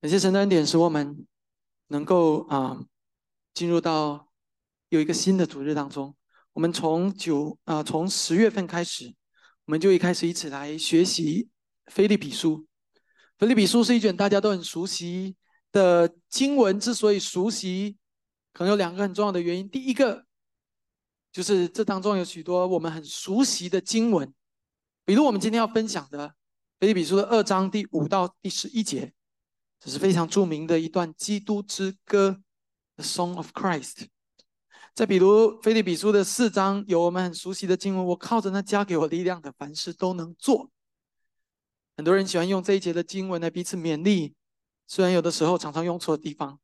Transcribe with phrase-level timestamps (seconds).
[0.00, 1.26] 感谢神的恩典，使我们
[1.88, 2.78] 能够啊
[3.52, 4.30] 进入到
[4.90, 6.14] 有一个新的主日当中。
[6.52, 9.12] 我们从九啊从十月份开始，
[9.64, 11.48] 我们就一开始一起来学习
[11.92, 12.58] 《菲利比书》。
[13.38, 15.34] 《菲利比书》是一卷大家都很熟悉
[15.72, 16.78] 的经文。
[16.78, 17.96] 之所以熟悉，
[18.52, 19.68] 可能有两个很重要的原因。
[19.68, 20.24] 第一个
[21.32, 24.32] 就是这当中有许多我们很熟悉的经文，
[25.04, 26.28] 比如我们今天要分享的
[26.78, 29.12] 《菲利比书》的二章第五到第十一节。
[29.80, 32.40] 这是非常著名的一段基督之歌，
[33.02, 33.94] 《The Song of Christ》。
[34.94, 40.70] 再比如《菲利比书》的四章，有我们很熟悉的经文：“我靠着那加给我力量的，凡事都能做。”
[41.96, 44.34] 很多人喜欢用这一节的经文来彼此勉励，
[44.88, 46.58] 虽然有的时候常常用错地方。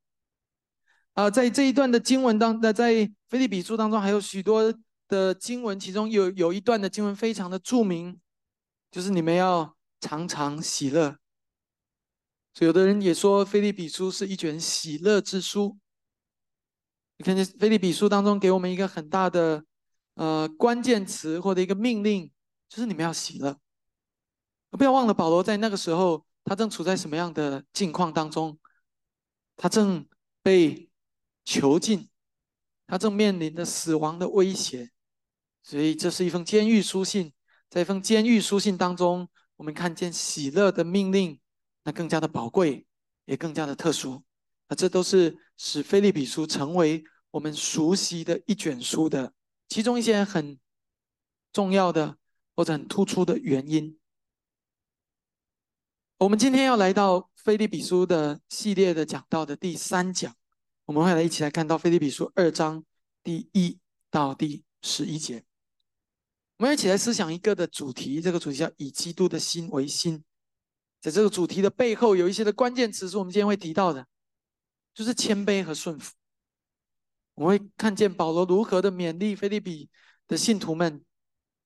[1.13, 2.93] 啊，在这一段的经文当，那在
[3.29, 4.73] 《菲利比书》当中还有许多
[5.07, 8.19] 的经文，其中有有一段的经文非常的著名，
[8.91, 11.17] 就是你们要常常喜乐。
[12.57, 15.77] 所有的人也说，《菲利比书》是一卷喜乐之书。
[17.17, 19.65] 你看见《菲利比书》当中给我们一个很大的
[20.13, 22.31] 呃关键词或者一个命令，
[22.69, 23.59] 就是你们要喜乐。
[24.71, 28.57] 不要忘了，保罗在那个时候，他正处在什么样的境况当中？
[29.57, 30.07] 他正
[30.41, 30.89] 被
[31.43, 32.07] 囚禁，
[32.87, 34.91] 他正面临着死亡的威胁。
[35.61, 37.33] 所以，这是一封监狱书信。
[37.69, 41.37] 在一封监狱书信当中，我们看见喜乐的命令。
[41.85, 42.85] 那更加的宝贵，
[43.25, 44.21] 也更加的特殊。
[44.67, 49.31] 那这都是使《菲利比书》成为我们熟悉的一卷书的
[49.69, 50.59] 其中一些很
[51.53, 52.17] 重要的
[52.55, 53.97] 或者很突出的原因。
[56.17, 60.35] 我们今天要来到《菲利比书》的系列的讲到的第三讲，
[60.85, 62.83] 我们会来一起来看到《菲利比书》二章
[63.21, 63.77] 第一
[64.09, 65.45] 到第十一节。
[66.57, 70.23] 我们一起来思想一个的主题，这个主题叫“以基督的心为心”。
[71.05, 74.07] 在这个主题的背后，有一些的关键词是我们今天会提到的，
[74.91, 76.15] 就是谦卑和顺服。
[77.35, 79.87] 我们会看见保罗如何的勉励菲利比
[80.27, 81.05] 的信徒们，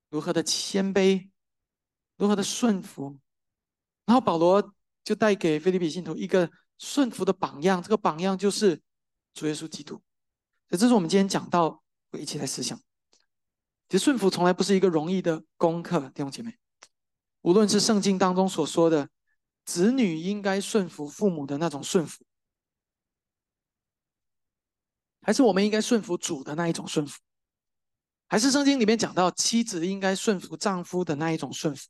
[0.09, 1.29] 如何的谦卑，
[2.17, 3.17] 如何的顺服。
[4.05, 4.73] 然后保罗
[5.05, 8.81] 就带给菲利比信徒一个顺服的榜样，这个榜样就是
[9.33, 9.93] 主耶稣基督。
[10.67, 12.77] 所以这是我们今天讲到，会一起来思想。
[13.87, 16.57] 其实顺服从来不是一个容易的功课，弟兄姐妹。
[17.43, 19.09] 无论是圣经当中所说的。
[19.69, 22.25] 子女应该顺服父母的那种顺服，
[25.21, 27.19] 还是我们应该顺服主的那一种顺服？
[28.27, 31.87] 还是圣经里面讲到妻子应该顺服丈夫的那一种顺服？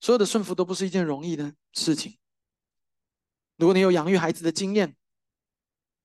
[0.00, 2.18] 所有的顺服都不是一件容易的事情。
[3.56, 4.94] 如果你有养育孩子的经验，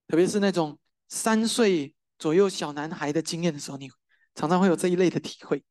[0.08, 0.80] 特别是那种
[1.10, 3.92] 三岁左右小男孩的经验的时候，你
[4.36, 5.62] 常常会有这一类的体会。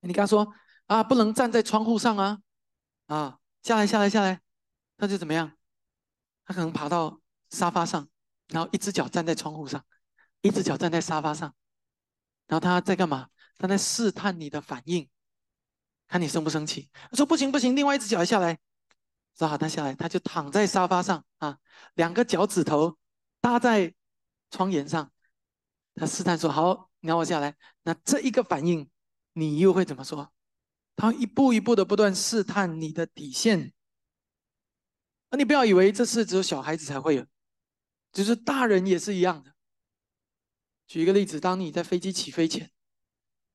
[0.00, 0.52] 你跟他说
[0.86, 2.42] 啊，不能站在窗户上啊。
[3.06, 4.40] 啊，下来，下来，下来，
[4.96, 5.52] 他就怎么样？
[6.44, 8.08] 他可能爬到沙发上，
[8.48, 9.84] 然后一只脚站在窗户上，
[10.40, 11.54] 一只脚站在沙发上，
[12.46, 13.28] 然后他在干嘛？
[13.58, 15.08] 他在试探你的反应，
[16.08, 16.90] 看你生不生气。
[17.10, 18.58] 他说不行不行，另外一只脚下来，
[19.38, 21.58] 说好，他下来，他就躺在沙发上啊，
[21.94, 22.98] 两个脚趾头
[23.40, 23.94] 搭在
[24.50, 25.10] 窗沿上，
[25.94, 27.56] 他试探说好，你让我下来。
[27.82, 28.90] 那这一个反应，
[29.32, 30.32] 你又会怎么说？
[30.96, 33.72] 他一步一步的不断试探你的底线，
[35.30, 37.26] 而你不要以为这是只有小孩子才会有，
[38.12, 39.54] 就是大人也是一样的。
[40.86, 42.70] 举一个例子，当你在飞机起飞前，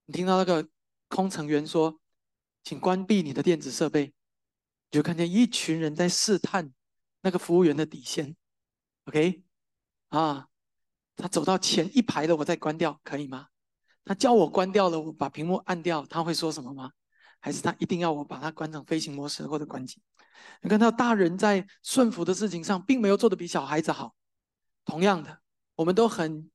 [0.04, 0.68] 你听到那个
[1.08, 2.00] 空乘员说
[2.62, 4.14] ：“请关闭你的电子设备。”
[4.92, 6.72] 你就看见一群人在试探
[7.22, 8.36] 那个服务员的底线。
[9.06, 9.42] OK，
[10.10, 10.48] 啊，
[11.16, 13.48] 他走到前一排了，我再关掉，可以吗？
[14.04, 16.92] 他叫我关掉了，我把屏幕按掉，他会说什么吗？
[17.42, 20.00] 还是他一定要我把它关成飞行模式或者关机？
[20.62, 24.14] 你看到大人在顺服的事情上，并没有做的比小孩子好。
[24.84, 25.40] 同样的，
[25.74, 26.48] 我们都很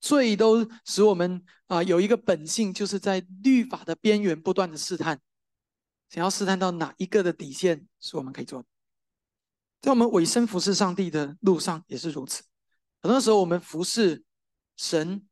[0.00, 5.20] 罪，都使我们啊有一个本性，就是在律法的边缘不断的试探，
[6.08, 8.66] 想要试探到哪一个的底线是我们可以做的。
[9.80, 12.42] 在我们委身服侍上帝的路上也是如此。
[13.00, 14.24] 很多时候我们服侍
[14.76, 15.26] 神，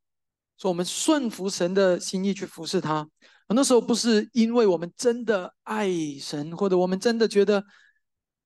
[0.58, 3.08] 说我们顺服神的心意去服侍他。
[3.52, 5.86] 很多时候不是因为我们真的爱
[6.18, 7.62] 神，或者我们真的觉得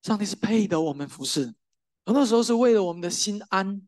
[0.02, 1.54] 上帝是配得我们服侍。
[2.04, 3.86] 很多时候是为了我们的心安。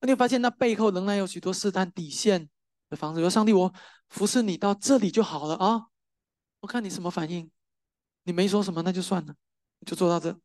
[0.00, 2.48] 那你发现那背后仍然有许多试探底线
[2.88, 3.20] 的方式。
[3.20, 3.74] 说上帝，我
[4.08, 5.86] 服侍你到这里就好了啊！
[6.60, 7.50] 我看你什么反应。
[8.22, 9.34] 你没说什么，那就算了，
[9.84, 10.38] 就做到这。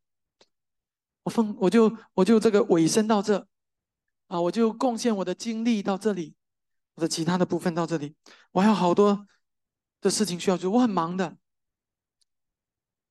[1.22, 3.48] 我奉我就我就这个尾声到这
[4.26, 6.34] 啊，我就贡献我的精力到这里，
[6.96, 8.16] 我的其他的部分到这里，
[8.52, 9.28] 我还有好多。
[10.02, 11.38] 的事情需要做，我很忙的。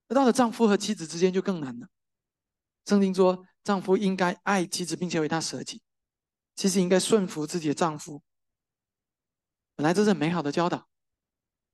[0.09, 1.89] 那到了丈夫和妻子之间就更难了。
[2.85, 5.81] 圣经说，丈夫应该爱妻子，并且为她舍己，
[6.57, 8.23] 其实应该顺服自己的丈夫。
[9.77, 10.89] 本来这是很美好的教导，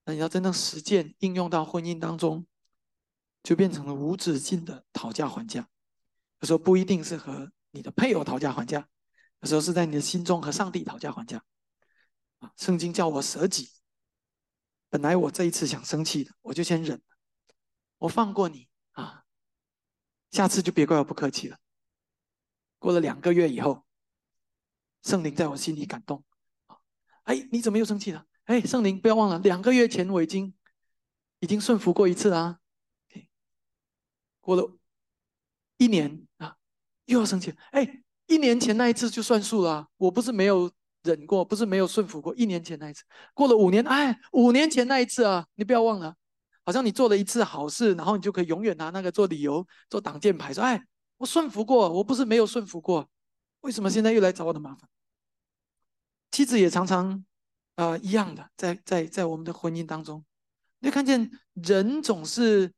[0.05, 2.47] 那你要真正实践应用到婚姻当中，
[3.43, 5.69] 就变成了无止境的讨价还价。
[6.41, 8.87] 有时候不一定是和你的配偶讨价还价，
[9.41, 11.43] 有时候是在你的心中和上帝讨价还价。
[12.41, 13.71] 啊，圣经叫我舍己。
[14.89, 17.03] 本来我这一次想生气的，我就先忍，
[17.99, 19.25] 我放过你啊，
[20.31, 21.59] 下次就别怪我不客气了。
[22.79, 23.85] 过了两个月以后，
[25.03, 26.25] 圣灵在我心里感动。
[27.25, 28.25] 哎，你怎么又生气了？
[28.45, 30.55] 哎，圣灵，不要忘了，两个月前我已经
[31.41, 32.61] 已经顺服过一次啊。
[34.41, 34.79] 过了
[35.79, 36.57] 一年啊，
[37.07, 37.57] 又要生气了。
[37.73, 40.71] 哎，一年前那一次就算数了，我不是没有
[41.07, 42.35] 忍过，不是没有顺服过。
[42.35, 46.15] 一年前那一次，过了五年，哎，五年前那一次啊，你不要忘了，
[46.65, 50.83] 好像你做了一次好事，然后你就可以永远拿那个做理由、做挡箭牌，说，哎，
[51.19, 53.09] 我顺服过，我不是没有顺服过，
[53.61, 54.89] 为什么现在又来找我的麻烦？
[56.33, 57.25] 妻子也常常，
[57.77, 60.25] 啊，一样的，在在在我们的婚姻当中，
[60.81, 62.73] 你看见人总是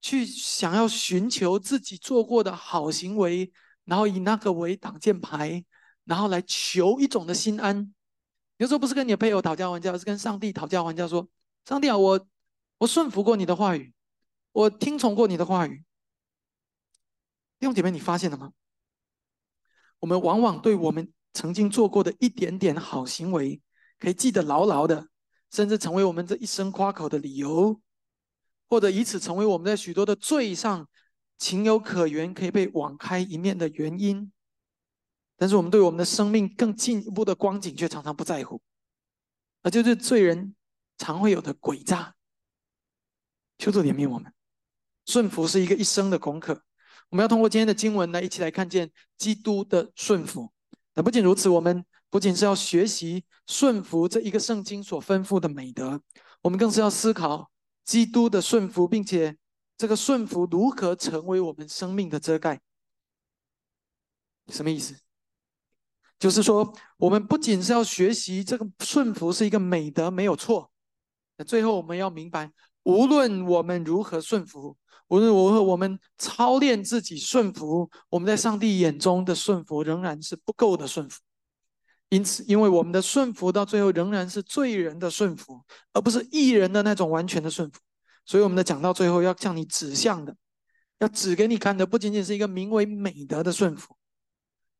[0.00, 3.52] 去想要寻求自己做过的好行为，
[3.84, 5.62] 然后以那个为挡箭牌，
[6.04, 7.94] 然后来求一种的心安。
[8.56, 11.28] 有时候不是跟你的配偶讨价还价，是跟上帝讨价还价，说：
[11.64, 12.26] 上帝啊，我
[12.78, 13.92] 我顺服过你的话语，
[14.52, 15.84] 我听从过你的话语。
[17.58, 18.52] 弟兄姐妹，你发现了吗？
[20.00, 21.12] 我们往往对我们。
[21.36, 23.60] 曾经做过的一点点好行为，
[23.98, 25.08] 可以记得牢牢的，
[25.50, 27.80] 甚至成为我们这一生夸口的理由，
[28.68, 30.88] 或者以此成为我们在许多的罪上
[31.36, 34.30] 情有可原，可以被网开一面的原因。
[35.36, 38.60] 但是我们对我们的生命更进一步的光景却常常不在乎，
[39.62, 40.54] 而就是罪人
[40.96, 42.14] 常会有的诡诈。
[43.58, 44.32] 求主怜悯我们，
[45.06, 46.62] 顺服是一个一生的功课。
[47.10, 50.52] 我们要通过今天的经文来一起来看见基督的顺服。
[50.94, 56.00] 那不仅如此，我们不仅是要学习顺服这一个圣经所吩咐的美德，
[56.42, 57.50] 我们更是要思考
[57.84, 59.36] 基督的顺服，并且
[59.76, 62.60] 这个顺服如何成为我们生命的遮盖。
[64.48, 64.96] 什么意思？
[66.24, 70.70] 就是说，我们不仅是要学习这个顺服是一个美德，没有错。
[71.36, 72.50] 那最后我们要明白，
[72.84, 74.74] 无论我们如何顺服。
[75.08, 81.20] 无论如何，我们操练自己顺服，我们在上帝眼中的顺服仍然是不够的顺服。
[82.08, 85.62] 因此，因为我们的顺服到最后仍然是罪人的顺服，
[85.92, 87.78] 而不是义人的那种完全的顺服。
[88.24, 90.34] 所以，我们的讲到最后要向你指向的，
[91.00, 93.94] 要指给你看的，不仅仅是一个名为美德的顺服，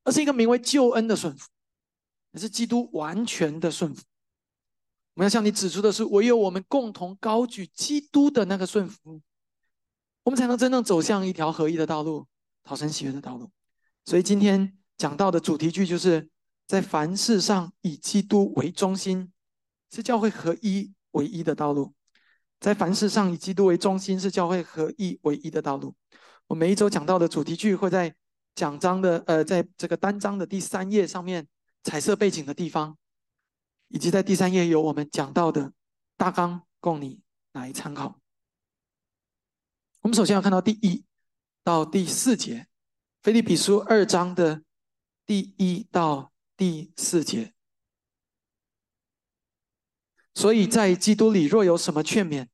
[0.05, 1.49] 而是一个名为救恩的顺服，
[2.33, 4.03] 也是基督完全的顺服。
[5.15, 9.21] 我们要向你指出的是，唯有我们共同高举基督的那个顺服。
[10.23, 12.27] 我们才能真正走向一条合一的道路，
[12.63, 13.51] 讨神喜悦的道路。
[14.05, 16.29] 所以今天讲到的主题句就是
[16.67, 19.33] 在凡事上以基督为中心，
[19.91, 21.93] 是教会合一唯一的道路。
[22.59, 25.95] 在凡事上以基督为中心，是教会合一唯一的道路。
[26.47, 28.15] 我每一周讲到的主题句会在
[28.55, 31.47] 讲章的呃，在这个单章的第三页上面
[31.83, 32.97] 彩色背景的地方，
[33.89, 35.73] 以及在第三页有我们讲到的
[36.17, 37.21] 大纲，供你
[37.53, 38.21] 来参考。
[40.01, 41.05] 我们首先要看到第一
[41.63, 42.61] 到第四节，
[43.23, 44.63] 《腓立比书》二章的
[45.25, 47.53] 第一到第四节。
[50.35, 52.49] 所以在基督里，若有什么劝勉、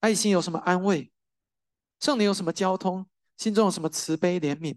[0.00, 1.10] 爱心，有什么安慰，
[2.00, 4.76] 圣灵有什么交通，心中有什么慈悲怜悯，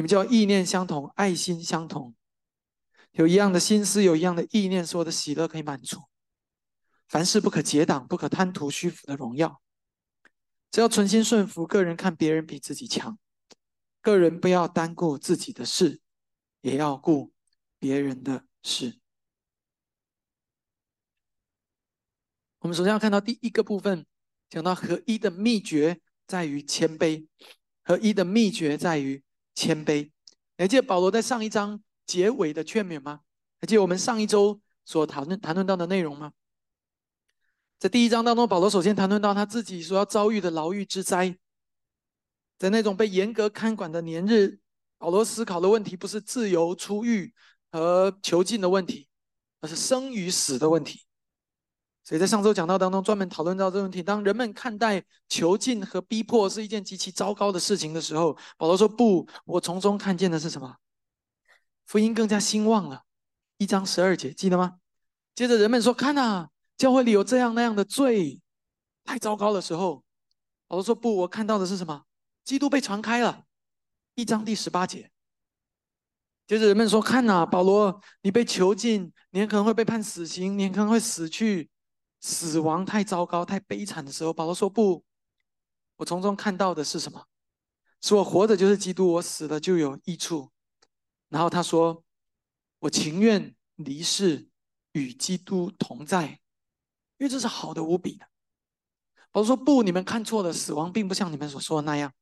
[0.00, 2.14] 你们就要意念相同，爱心相同，
[3.10, 5.98] 有一样的心思，有一样的意念，所有的喜乐可以满足。
[7.06, 9.60] 凡事不可结党，不可贪图虚浮的荣耀。
[10.70, 13.18] 只要存心顺服，个人看别人比自己强，
[14.00, 16.00] 个人不要单顾自己的事，
[16.62, 17.34] 也要顾
[17.78, 18.98] 别人的事。
[22.60, 24.06] 我们首先要看到第一个部分，
[24.48, 27.26] 讲到合一的秘诀在于谦卑，
[27.82, 29.22] 合一的秘诀在于
[29.60, 30.10] 谦卑。
[30.56, 33.20] 还记得保罗在上一章结尾的劝勉吗？
[33.60, 36.32] 还记得我们上一周所谈论谈论到的内容吗？
[37.78, 41.36] 在第一章当中，保罗首先谈论到他自己所要遭遇的牢狱之灾。
[42.58, 44.60] 在那种被严格看管的年日，
[44.96, 47.34] 保罗思考的问题不是自由出狱
[47.70, 49.08] 和囚禁的问题，
[49.60, 51.02] 而是生与死的问题。
[52.10, 54.02] 所以在上周讲到当中，专门讨论到这个问题。
[54.02, 60.74] 当人们看待囚禁和逼迫是一件极其糟糕的事情的时候，保罗说：“不，我从中看见的是什么？
[61.86, 63.04] 福音更加兴旺了。”
[63.58, 64.78] 一章十二节，记得吗？
[65.36, 68.40] 接着人们说：“看呐。”教会里有这样那样的罪，
[69.04, 70.02] 太糟糕的时候，
[70.66, 72.02] 保罗说：“不，我看到的是什么？
[72.42, 73.44] 基督被传开了，
[74.16, 75.12] 一章第十八节。
[76.48, 81.70] 接着人们说：“看呐，保罗，你被囚禁，你可能会被判死刑，你可能会死去，
[82.20, 85.04] 死亡太糟糕、太悲惨的时候。”保罗说：“不，
[85.96, 87.26] 我从中看到的是什么？
[88.00, 90.50] 是我活着就是基督，我死了就有益处。”
[91.28, 92.04] 然后他说
[92.80, 94.48] ：“我情愿离世，
[94.92, 96.40] 与基督同在，
[97.18, 98.26] 因为这是好的无比的。”
[99.32, 102.12] 保罗说：“不，你们看错了，死亡并不像你们所说的那样，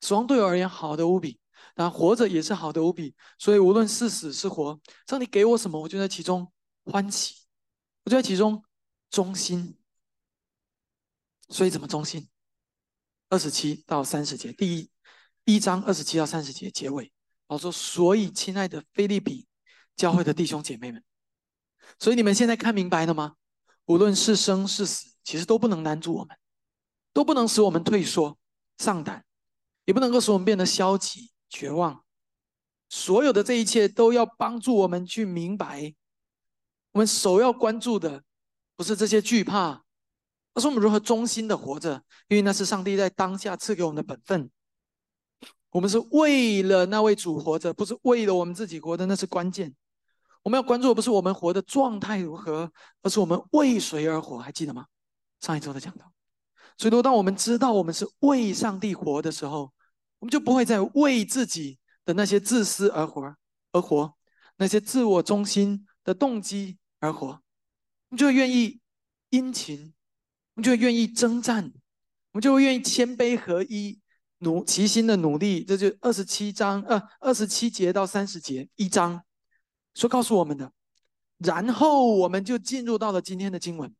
[0.00, 1.40] 死亡对我而言好的无比。”
[1.74, 6.50] 但活着也是好的无比，所以无论是死是活，上帝给我什么，我就在其中
[6.84, 7.34] 欢喜，
[8.04, 8.62] 我就在其中
[9.10, 9.76] 忠心。
[11.48, 12.28] 所以怎么忠心？
[13.30, 14.90] 二十七到三十节，第一
[15.44, 17.12] 一章二十七到三十节结尾，
[17.46, 19.46] 我说：所以亲爱的菲利比
[19.96, 21.02] 教会的弟兄姐妹们，
[21.98, 23.36] 所以你们现在看明白了吗？
[23.86, 26.36] 无论是生是死，其实都不能难住我们，
[27.12, 28.38] 都不能使我们退缩
[28.76, 29.24] 丧胆，
[29.84, 31.32] 也不能够使我们变得消极。
[31.50, 32.04] 绝望，
[32.90, 35.94] 所有的这一切都要帮助我们去明白，
[36.92, 38.22] 我们首要关注的
[38.78, 39.82] 不是这些惧怕，
[40.54, 44.48] 而是我们如何忠心的活着，因为那是上帝在当下赐给我们的本分。
[45.70, 49.74] 我们是为了那位主活着，不是为了我们自己活的，那是关键。
[50.44, 54.86] 我们要关注的不是我们活的状态如何，而是我们为谁而活，还记得吗？
[55.40, 56.10] 上一周的讲到，
[56.78, 59.72] 所以，当我们知道我们是为上帝活的时候。
[60.20, 63.36] 我们就不会再为自己的那些自私而活，
[63.70, 64.12] 而活
[64.56, 67.40] 那些自我中心的动机而活，
[68.10, 68.80] 我们就会愿意
[69.30, 69.92] 殷勤，
[70.54, 71.64] 我们就会愿意征战，
[72.32, 74.00] 我们就会愿意谦卑合一，
[74.38, 75.62] 努齐心的努力。
[75.62, 79.22] 这就二十七章，呃，二十七节到三十节一章
[79.94, 80.72] 所告诉我们的。
[81.38, 83.94] 然后我们就进入到了今天的经文，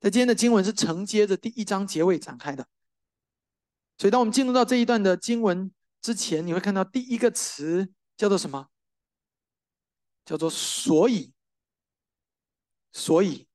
[0.00, 2.66] 在今天的经文是承接着第一章结尾展开的。
[3.98, 8.68] 所以，当我们进入到这一段的经文之前，你会看到第一个词叫做什么？
[10.24, 11.32] 叫做“所以”。
[12.92, 13.46] 所以，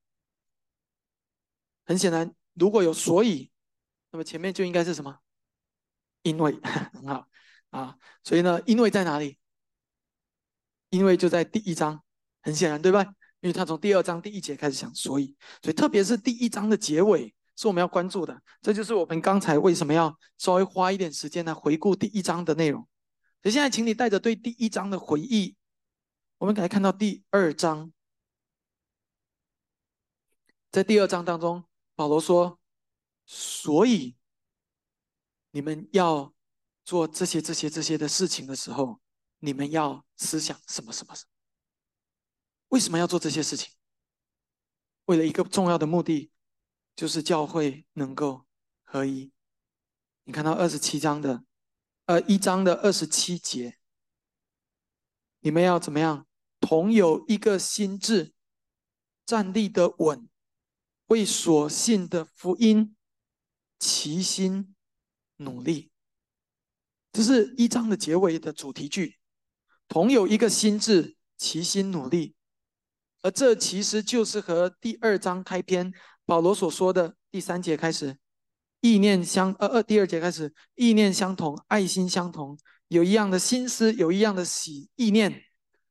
[1.85, 3.51] 很显然，如果有“所以”，
[4.11, 5.19] 那么前面就应该是什么？
[6.23, 6.59] 因为
[6.93, 7.27] 很好
[7.69, 7.97] 啊。
[8.23, 9.37] 所以呢，因为在哪里？
[10.89, 12.01] 因为就在第一章，
[12.41, 13.03] 很显然，对吧？
[13.41, 17.33] 因为他从第二章第一节开始讲，所以，所以特别是第一章的结尾。
[17.55, 22.87] 是我们要关注的，这就是我们刚才为什么要稍微花一点时间来回顾第一章的内容。
[23.41, 25.55] 所以现在，请你带着对第一章的回忆，
[26.37, 27.91] 我们来看到第二章。
[30.77, 31.65] 在第二章当中，
[31.95, 32.59] 保罗说
[33.25, 34.15] ：“所以
[35.49, 36.31] 你们要
[36.85, 39.01] 做这些、这些、这些的事情的时候，
[39.39, 41.31] 你们要思想什么、什么、什么？
[42.67, 43.73] 为什么要做这些事情？
[45.05, 46.31] 为了一个重要的目的。”
[46.95, 48.45] 就是教会能够
[48.83, 49.31] 合一。
[50.25, 51.43] 你看到二十七章的，
[52.05, 53.79] 呃，一章的二十七节，
[55.39, 56.27] 你们要怎么样？
[56.59, 58.35] 同有一个心智，
[59.25, 60.27] 站立的稳，
[61.07, 62.95] 为所信的福音
[63.79, 64.73] 齐心
[65.37, 65.91] 努力。
[67.11, 69.17] 这是一章的结尾的主题句。
[69.87, 72.35] 同有一个心智，齐心努力。
[73.21, 75.93] 而这其实就是和第二章开篇。
[76.25, 78.17] 保罗所说的第三节开始，
[78.81, 82.59] 意念相呃呃，第二节开始，意念相同，爱心相同，
[82.89, 85.41] 有一样的心思，有一样的喜意念，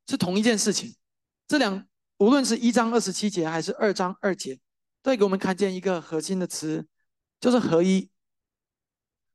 [0.07, 0.95] 是同一件事情。
[1.49, 4.61] 这两无论是一章二十七节还是二章二节，
[5.07, 6.85] 再给我们看见一个核心的词，
[7.39, 8.11] 就是合一。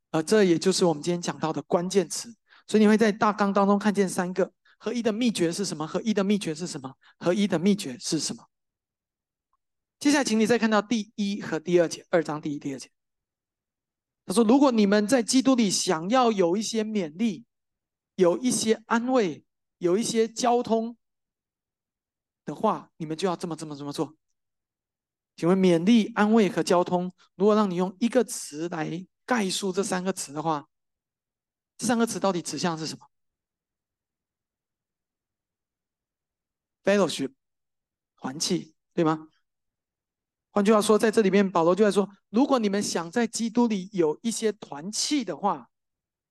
[0.09, 2.35] 呃，这也就是我们今天讲到的关键词。
[2.67, 5.87] 所以你会在大纲当中看见三个合一的秘诀是什么？
[5.87, 6.93] 合一的秘诀是什么？
[7.19, 8.49] 合一的秘诀是什么？
[9.97, 12.91] 接下来，请你再看到第一和第二节，二章第一、第二节。
[14.25, 17.45] 他说：“如果你们在基督里想要有一些勉励，
[18.15, 19.45] 有一些安慰，
[19.77, 20.97] 有一些交通
[22.43, 24.13] 的话，你们就要这么、这么、这么做。”
[25.41, 30.69] 请问，勉励、安慰和交通，如果让你用一个词来概述这三个词的话，
[31.79, 33.07] 这三个词到底指向是什么
[36.83, 37.33] ？Fellowship，
[38.17, 39.29] 团契，对吗？
[40.51, 45.71] 换句话说，在这里面，保罗就在说：如果你们想在基督里有一些团契的话，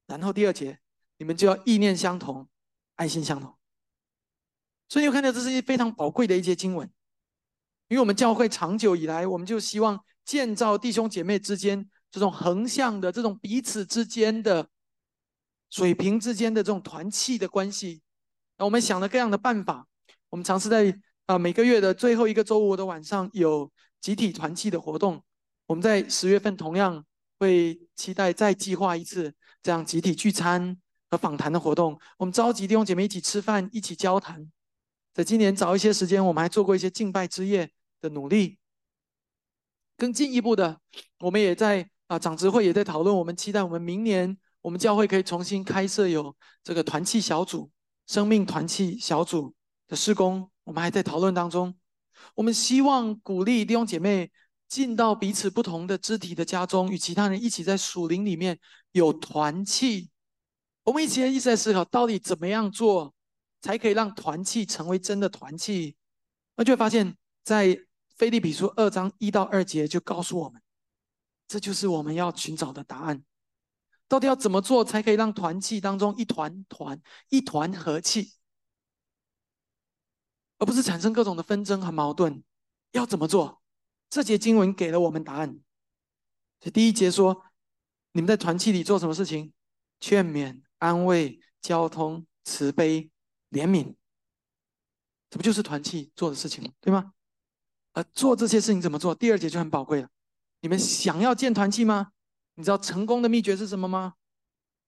[0.07, 0.79] 然后第二节，
[1.17, 2.49] 你们就要意念相同，
[2.95, 3.59] 爱心相同。
[4.89, 6.89] 所以你看到这是一非常宝贵的一节经文，
[7.91, 14.67] 因为我们教会长久以来，我们就希望建造弟兄姐妹之间这种横向的、这种彼此之间的
[15.69, 18.01] 水平之间的这种团契的关系。
[18.57, 19.87] 那我们想了各样的办法，
[20.31, 23.71] 我们尝试在啊每个月的最后一个周五的晚上有。
[24.01, 25.23] 集体团契的活动，
[25.67, 27.05] 我们在十月份同样
[27.39, 30.75] 会期待再计划一次这样集体聚餐
[31.11, 34.51] 和访谈的活动，我们召集弟兄姐妹一起吃饭，一起交谈。
[35.13, 37.71] 在今年早一些时间，我们还做过一些敬拜之夜
[38.01, 38.59] 的努力。
[39.97, 40.81] 更进一步的，
[41.19, 47.71] 我们也在啊长执会也在讨论，我们期待我们明年我们教会可以重新开设有这个团契小组、
[48.07, 49.55] 生命团契小组
[49.87, 51.77] 的施工，我们还在讨论当中。
[52.35, 54.31] 我们希望鼓励弟兄姐妹
[54.69, 58.59] 进到彼此不同的肢体的家中，与其他人一起在属灵里面
[58.93, 60.11] 有团契。
[60.85, 63.15] 我们一起一直在思考，到底怎么样做，
[63.61, 65.95] 才可以让团契成为真的团契？
[66.57, 67.15] 那就会发现，
[67.45, 67.79] 在
[68.21, 70.61] 菲利比书二章一到二节就告诉我们，
[71.49, 73.25] 这就是我们要寻找的答案。
[74.09, 77.01] 到底要怎么做，才可以让团契当中一团团
[77.31, 78.35] 一团和气，
[80.59, 82.45] 而不是产生各种的纷争和矛盾？
[82.91, 83.63] 要怎么做？
[84.11, 85.59] 这节经文给了我们答案。
[86.61, 87.43] 这第一节说，
[88.13, 89.55] 你们在团契里做什么事情？
[89.99, 90.61] 劝勉。
[90.77, 93.11] 安慰、交通、慈悲、
[93.49, 93.95] 怜悯，
[95.31, 96.71] 这不就是团契做的事情吗？
[96.83, 97.15] 对吗？
[97.93, 99.15] 呃，做这些事情怎么做？
[99.15, 100.09] 第二节就很宝贵了。
[100.61, 102.13] 你们想要建团契吗？
[102.55, 104.15] 你知道成功的秘诀是什么吗？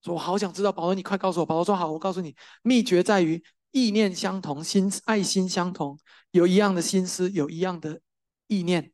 [0.02, 1.46] 说我好想知道，保罗，你快告诉我。
[1.46, 5.98] 保罗说好，我告诉你，秘诀在于意念相同，心爱心相同，
[6.32, 8.00] 有一样的心思，有一样的
[8.46, 8.92] 意念。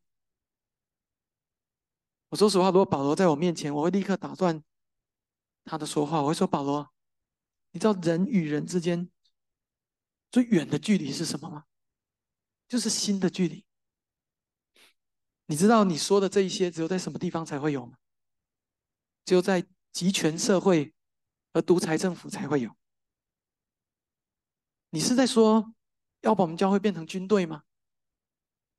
[2.31, 4.63] 我说实话，如果保罗在我面前，我会立刻打断。
[5.65, 6.91] 他的说话，我会说：“保罗，
[7.73, 9.11] 你知道人与人之间
[10.31, 11.65] 最远的距离是什么吗？
[12.67, 13.65] 就是心的距离。
[15.51, 17.97] 你知道你说的这一些，只有在什么地方才会有吗？
[19.25, 20.95] 只有在集权社会
[21.53, 22.71] 和独裁政府才会有。
[24.91, 25.75] 你是在说
[26.21, 27.63] 要把我们教会变成军队吗？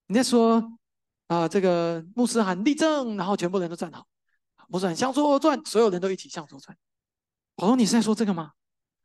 [0.06, 0.78] 你在说
[1.26, 4.08] 啊，这个牧师喊立正，然后全部人都站好。”
[4.72, 6.78] 不是向左转，所有人都一起向左转。
[7.56, 8.52] 保罗，你是在说这个吗？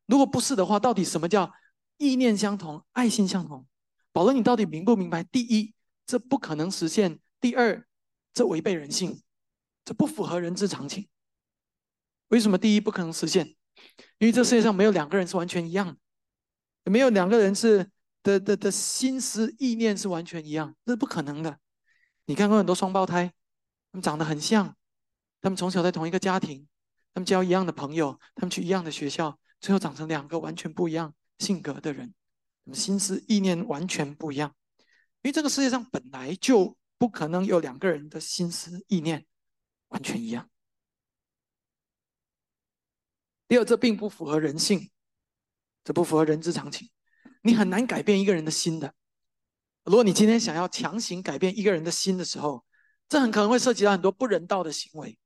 [0.04, 1.50] 如果不是的话，到底什么叫
[1.96, 3.66] 意念相同、爱心相同？
[4.12, 5.24] 保罗，你到底明不明白？
[5.24, 5.72] 第一，
[6.04, 7.86] 这不可能实现；第二，
[8.32, 9.22] 这违背人性，
[9.84, 11.06] 这不符合人之常情。
[12.28, 13.46] 为什么第一不可能实现？
[14.16, 15.96] 因为这世界上没有两个人是完全一样的，
[16.84, 17.90] 也没有两个人是
[18.22, 21.58] 的的的心思意念是完全一样，这是不可能的。
[22.24, 23.26] 你看过很多双胞胎，
[23.92, 24.74] 他们长得很像。
[25.42, 26.66] 他们从小在同一个家庭，
[27.12, 32.14] 他们交一样的朋友，他们去一样的学校，最后长成两个完全不一样性格的人，
[32.72, 34.54] 心思意念完全不一样。
[35.20, 39.26] 因为这个世界上本来就不可能有两个人的心思意念
[39.88, 40.48] 完全一样。
[43.46, 44.90] 第二，这并不符合人性，
[45.84, 46.90] 这不符合人之常情。
[47.42, 48.94] 你很难改变一个人的心的。
[49.84, 52.64] 如果你今天想要强行改变一个人的心的时候，
[53.06, 55.18] 这很可能会涉及到很多不人道的行为。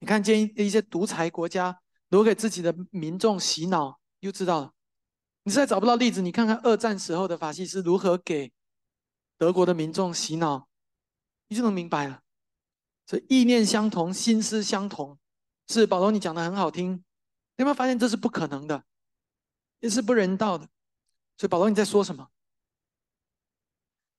[0.00, 4.72] 你看，建议一些独裁国家如果给自己的民众洗脑，就知道了。
[5.44, 8.52] 你实在找不到例子，你看看二战时候的法西斯如何给
[9.38, 10.68] 德国的民众洗脑，
[11.50, 12.22] 你就能明白了。
[13.06, 15.18] 所以意念相同，心思相同，
[15.66, 17.04] 是保罗你讲的很好听。
[17.56, 18.84] 有没有发现这是不可能的，
[19.80, 20.70] 也是不人道的？
[21.36, 22.30] 所以保罗你在说什么？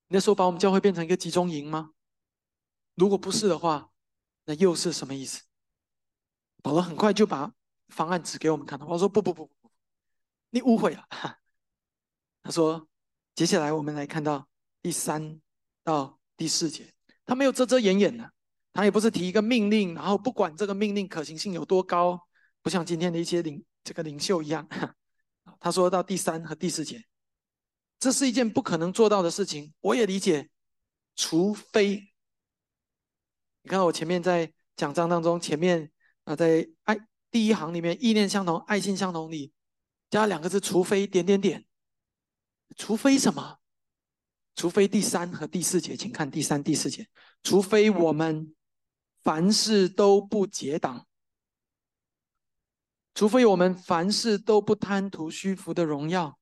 [0.10, 1.94] 你在说把我们教会变成一个集中营吗？
[2.96, 3.92] 如果不是的话，
[4.44, 5.44] 那又是什么意思？
[6.62, 7.54] 保罗很快就把
[7.88, 8.78] 方案指给我们看。
[8.82, 9.72] 我说：“不不不不，
[10.50, 11.08] 你误会了。
[12.44, 12.88] ”他说
[13.34, 14.48] ：“接下来我们来看到
[14.82, 15.42] 第三
[15.84, 16.94] 到第四节，
[17.32, 18.30] 他没有遮遮掩掩的，
[18.74, 22.20] 他也不是提一个命令，然后不管这个命令可行性有多高，
[22.62, 24.68] 不像今天的一些领这个领袖一样。
[25.58, 27.02] 他说到第三和第四节，
[28.00, 29.74] 这是一件不可能做到的事情。
[29.80, 30.50] 我也理解，
[31.16, 32.12] 除非
[33.62, 35.90] 你看我前面在讲章当中前面。”
[36.26, 36.98] 啊，在爱
[37.32, 39.54] 第一行里面，意念相同，爱心相同里
[40.10, 41.66] 加两个字，除非点点点，
[42.76, 43.61] 除非什么？
[44.62, 47.08] 除非第三和第四节，请看第三、第四节，
[47.42, 48.54] 除非我们
[49.24, 51.08] 凡事都不结党，
[53.16, 56.38] 除非我们凡事都不贪图虚浮的荣耀，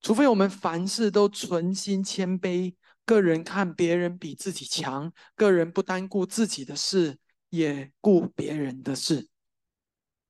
[0.00, 7.18] 除非我们凡事都存心谦卑，个人看别人比自己强，个人不单顾自己的事。
[7.50, 9.26] 也顾别人的事。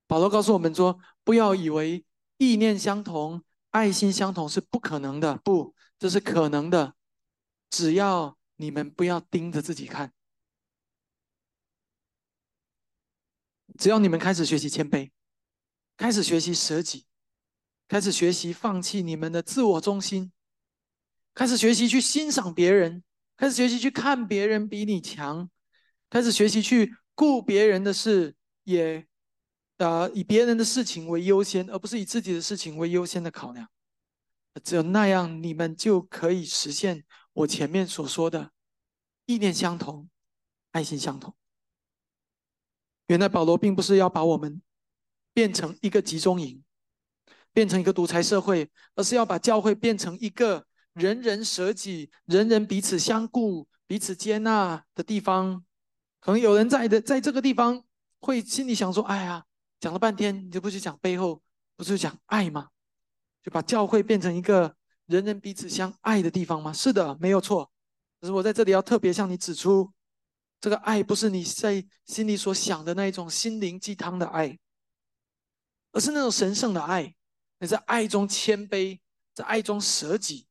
[0.07, 2.05] 保罗告诉我们说：“不要以为
[2.37, 6.95] 意念相同、爱心相同是不可能的，不，这是可能的。
[7.69, 10.11] 只要你们不要盯着自己看，
[13.77, 15.11] 只要你们开始学习谦卑，
[15.95, 17.05] 开始学习舍己，
[17.87, 20.31] 开始学习放弃你们的自我中心，
[21.35, 23.03] 开始学习去欣赏别人，
[23.37, 25.49] 开始学习去看别人比你强，
[26.09, 28.33] 开始学习去。”顾别人的事，
[28.63, 29.05] 也
[29.75, 33.69] 呃以别人的事情为优先，而不是以自己的事情为优先的考量。
[34.63, 38.51] 只有那样，你们就可以实现我前面所说的
[39.25, 40.09] 意念相同、
[40.71, 41.35] 爱心相同。
[43.07, 44.61] 原来保罗并不是要把我们
[45.33, 46.63] 变成一个集中营，
[47.53, 55.63] 变成一个独裁社会，而是要把教会变成一个人人舍己、人人彼此相顾、彼此接纳的地方。
[56.19, 57.83] 可能有人在的，在这个地方
[58.19, 59.45] 会心里想说：“哎呀，
[59.79, 61.41] 讲了半天，你就不去讲背后，
[61.77, 62.69] 不是讲爱吗？
[63.43, 64.75] 就把教会变成一个
[65.05, 67.71] 人人彼此相爱的地方吗？”是的，没有错。
[68.19, 69.91] 可是我在这里要特别向你指出。
[70.61, 74.59] 这个爱不是你在心里所想的那一种心灵鸡汤的爱，
[75.93, 77.15] 而是那种神圣的爱。
[77.59, 78.99] 你在爱中谦卑，
[79.33, 80.45] 在爱中舍己，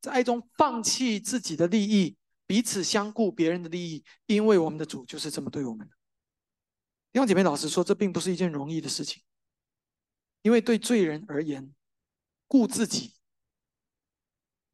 [0.00, 4.02] 在爱中放弃自己的利益，彼此相顾别人的利益。
[4.24, 5.94] 因为我们的主就是这么对我们的。
[7.12, 9.22] 弟兄姐妹，老实说，这并不是一件容易的事情，
[10.40, 11.70] 因为对罪人而言，
[12.50, 13.14] 顾自己、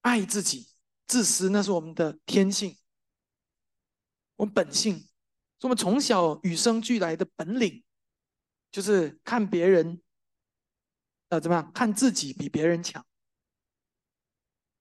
[0.01, 0.71] 爱自己、
[1.07, 2.75] 自私，那是我们的天性。
[4.37, 7.85] 我们本性，是我们从小与生俱来的本领，
[8.73, 10.01] 就是看别人，
[11.29, 11.71] 呃，怎么样？
[11.75, 13.05] 看自己比别人强。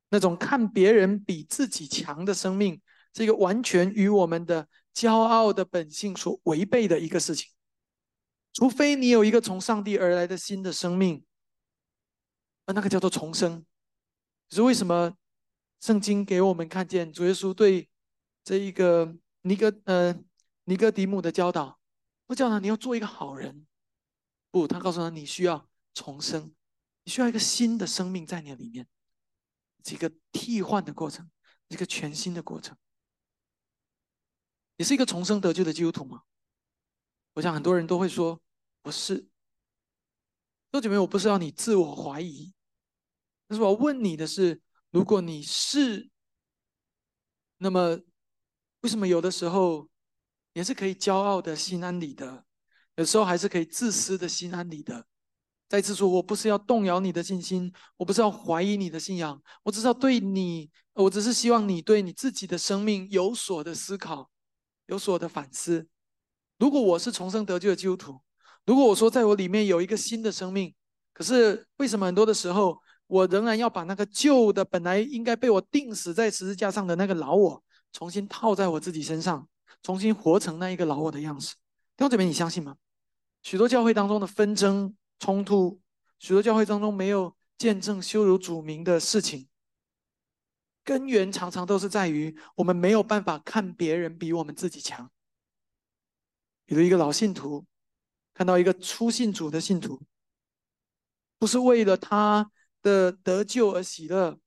[0.07, 2.81] 那种看别人比自己强的生命，
[3.11, 7.51] 这个完全与我们的骄傲的本性所违背的一个事情。
[8.53, 11.25] 除非你有一个从上帝而来的新的生命，
[12.65, 13.65] 而那个叫做重生。
[14.49, 15.15] 是为什么
[15.79, 17.89] 圣经给我们看见主耶稣对
[18.43, 19.17] 这一个？
[19.47, 20.11] 尼哥呃，
[20.63, 21.79] 尼哥底母的教导，
[22.25, 23.67] 不教导你要做一个好人，
[24.49, 26.51] 不，他告诉他你需要重生，
[27.03, 28.87] 你需要一个新的生命在你里面，
[29.83, 31.29] 是一个替换的过程，
[31.67, 32.75] 一个全新的过程。
[34.77, 36.23] 你是一个重生得救的基督徒吗？
[37.33, 38.41] 我想很多人都会说
[38.81, 39.27] 不是。
[40.79, 42.53] 弟姐妹，我不是要你自我怀疑，
[43.47, 44.61] 但是我要问你的是，
[44.91, 46.09] 如果你是，
[47.57, 47.99] 那么。
[48.81, 49.89] 为什么有的时候
[50.53, 52.45] 也是可以骄傲的心安理得，
[52.97, 55.07] 有时候还是可以自私的心安理得？
[55.67, 64.29] 再次说，我不是要动摇你的信心，我不是要怀疑你的信仰，我只是要对你，我只是希望你对你自己的生命有所的思考，
[64.85, 65.87] 有所的反思。
[66.59, 68.21] 如果我是重生得救的基督徒，
[68.65, 70.73] 如果我说在我里面有一个新的生命，
[71.13, 77.63] 可是为什么很多的时候我仍然要把那个旧的本来应该被我钉死在十字架上的那个老我？
[77.91, 79.47] 重新套在我自己身上，
[79.81, 81.53] 重新活成那一个老我的样子。
[81.95, 82.75] 弟兄姊妹，你相信吗？
[83.41, 85.79] 许多教会当中的纷争冲突，
[86.19, 89.47] 许多教会当中没有见证羞辱主名的事情，
[90.83, 95.09] 根源常常都是在于我们没有办法看别人比我们自己强。
[96.65, 97.63] 比如一个老信徒
[98.35, 99.99] 看到一个初信主的信徒，
[101.39, 102.51] 不是为了他
[102.83, 104.39] 的得救而喜乐，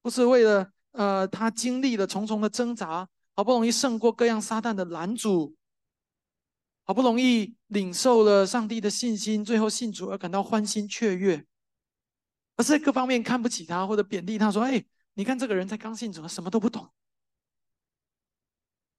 [0.00, 0.70] 不是为了。
[0.92, 5.54] 呃，他经历了重重的挣扎，好不容易胜过各样撒旦的拦阻，
[6.82, 11.46] 好不容易领受了上帝的信心，最后信主而感到欢欣雀跃，
[12.56, 16.92] 而是各方面看不起他或者贬低他，说：“哎，你看这个人才刚信主，什么都不懂，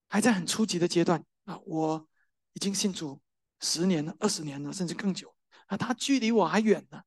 [0.08, 1.60] 还在很初级的阶段啊！
[1.66, 2.08] 我
[2.54, 3.22] 已经信主
[3.62, 5.34] 十年了、二十年了，甚至更久
[5.68, 7.02] 啊，他距离我还远呢。”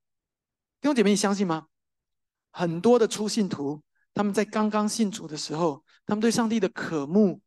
[0.80, 1.66] 弟兄姐妹，你相信吗？
[2.50, 3.82] 很多的初信徒。
[4.16, 7.40] 他们在刚刚信主的时候，他们对上帝的渴慕，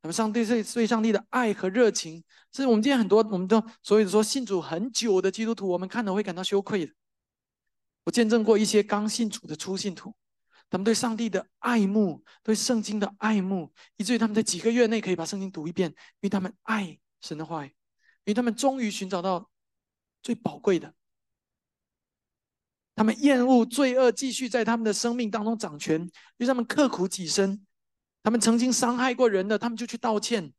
[0.00, 6.92] 他们上帝对对上帝的爱和热情，是我们今天很多我们都所以说信主很久的基督徒，我们看了会感到羞愧的。
[8.04, 10.14] 我见证过一些刚信主的初信徒，
[10.70, 17.74] 他们对上帝的爱慕，对圣经的爱慕，以至于他们在几个月内可以把圣经读一遍，因为他们爱神的话语，
[18.24, 19.50] 因为他们终于寻找到
[20.22, 20.94] 最宝贵的。
[22.96, 27.66] 他们厌恶罪恶继续在他们的生命当中掌权，因为他们刻苦己身。
[28.22, 30.50] 他们曾经伤害过人的，他们就去道歉；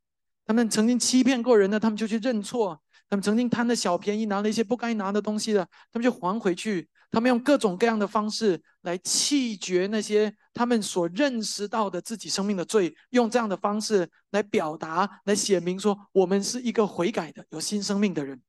[0.44, 6.88] 他们曾经欺骗过人的，他们就去认错；他们曾经贪了小便宜，拿了一些不该拿的东西的，他们就还回去。
[7.10, 18.40] 他们用各种各样的方式来弃绝那些他们所认识到的自己生命的罪，用这样的方式来表达、来写明说，我们是一个悔改的、有新生命的人。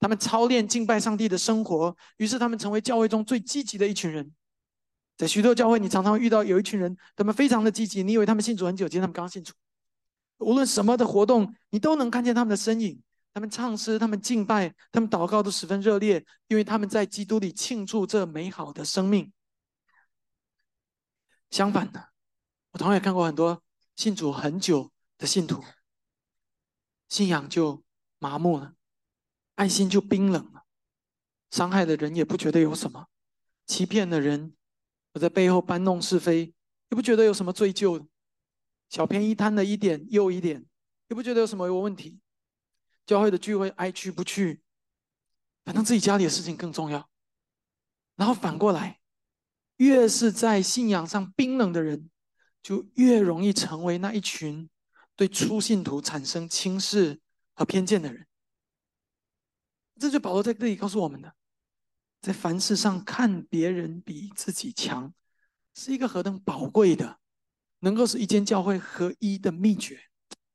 [0.00, 4.32] 他们操练敬拜上帝的生活，于是他们成为教会中最积极的一群人。
[5.16, 8.02] 在许多教会，你常常遇到有一群人，他们非常的积极。
[8.02, 9.52] 你以为他们信主很久，其实他们刚信主。
[10.38, 12.98] 无论什么的活动，你都能看见他们的身影。
[13.32, 19.32] 他们唱诗，他们敬拜，他们祷告都十分热烈，因为他们在基督里庆祝这美好的生命。
[21.50, 22.10] 相反的，
[22.72, 23.62] 我同样也看过很多
[23.96, 25.62] 信主很久的信徒，
[27.08, 27.82] 信仰就
[28.18, 28.74] 麻木了。
[29.54, 30.64] 爱心就冰冷了。
[31.50, 33.06] 伤害的人也不觉得有什么，
[33.66, 34.56] 欺骗的人，
[35.12, 36.54] 我在背后搬弄是非，
[36.88, 38.06] 也不觉得有什么追究的。
[38.88, 40.64] 小便宜贪了一点又一点，
[41.08, 42.18] 也不觉得有什么有问题。
[43.10, 44.62] 教会的聚会爱去不去，
[45.64, 47.10] 反正自己家里的事情更重要。
[48.14, 49.00] 然后反过来，
[49.78, 52.08] 越是在信仰上冰冷的人，
[52.62, 54.70] 就越容易成为那一群
[55.16, 57.20] 对初信徒产生轻视
[57.52, 58.28] 和偏见的人。
[59.98, 61.34] 这就保罗在这里告诉我们的。
[62.20, 65.12] 在凡事上看别人比自己强，
[65.74, 67.18] 是一个何等宝贵的，
[67.80, 69.98] 能够使一间教会合一的秘诀，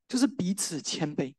[0.08, 1.36] 就是彼此谦卑。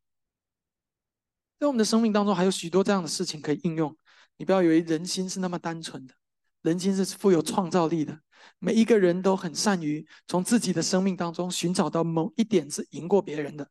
[1.59, 3.97] 在我们的生命当中，还有许多这样的事情可以应用。
[4.37, 6.15] 你不要以为人心是那么单纯的，
[6.63, 8.21] 人心是富有创造力的。
[8.59, 13.69] 每一个人都很善于从自己的生命当中寻找到某一点是赢过别人的，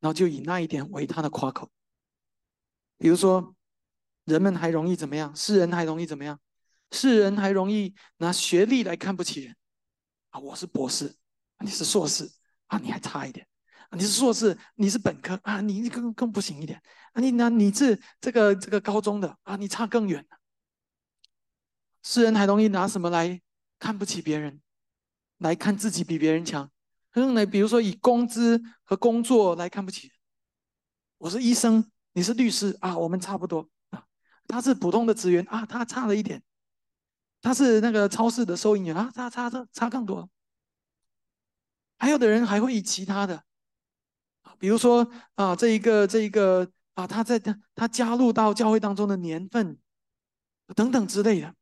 [0.00, 1.70] 然后就以那一点为他的夸口。
[2.98, 3.54] 比如说。
[4.24, 5.34] 人们还容易怎么样？
[5.34, 6.38] 世人还容易怎么样？
[6.92, 9.56] 世人还容易拿学历来看不起人
[10.30, 10.38] 啊！
[10.38, 11.12] 我是博士，
[11.58, 12.30] 你是硕士
[12.68, 13.44] 啊，你还差一点；
[13.94, 16.80] 你是硕士，你是本科啊，你更更不行一点
[17.12, 17.20] 啊！
[17.20, 20.26] 你那你是这个这个高中的啊，你差更远
[22.02, 23.40] 世人还容易拿什么来
[23.78, 24.60] 看不起别人，
[25.38, 26.70] 来看自己比别人强？
[27.12, 30.10] 嗯，来比如说以工资和工作来看不起。
[31.18, 34.04] 我是医生，你是律师啊，我们差不多啊。
[34.48, 36.40] 他是普通的职员啊，他差了一点；
[37.40, 40.28] 他是那个超市的收银员啊，他差差差更多。
[41.98, 43.44] 还有的人还会以其他的，
[44.62, 49.76] 比如说啊，这一个这一个啊，他在他他加入到教会当中的年份
[50.76, 51.48] 等等之类的。
[51.48, 51.54] 弟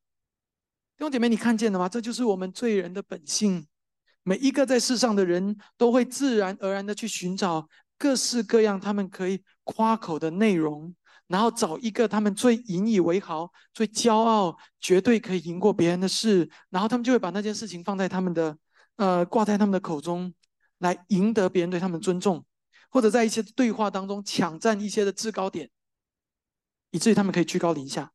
[0.99, 1.89] 兄姐妹，你看见了吗？
[1.89, 3.67] 这就是我们罪人的本性。
[4.23, 10.95] 每一个在世上的人都会自然而然的去寻找各式各样他们可以夸口的内容。
[11.27, 18.59] 然后找一个他们最引以为豪、最骄傲、绝对可以赢过别人的事，然后他们就会把那件事情放在他们的
[18.97, 20.35] 呃挂在他们的口中，
[20.79, 22.45] 来赢得别人对他们的尊重，
[22.90, 25.70] 或者在一些对话当中抢占一些的制高点，
[26.90, 28.12] 以至于他们可以居高临下。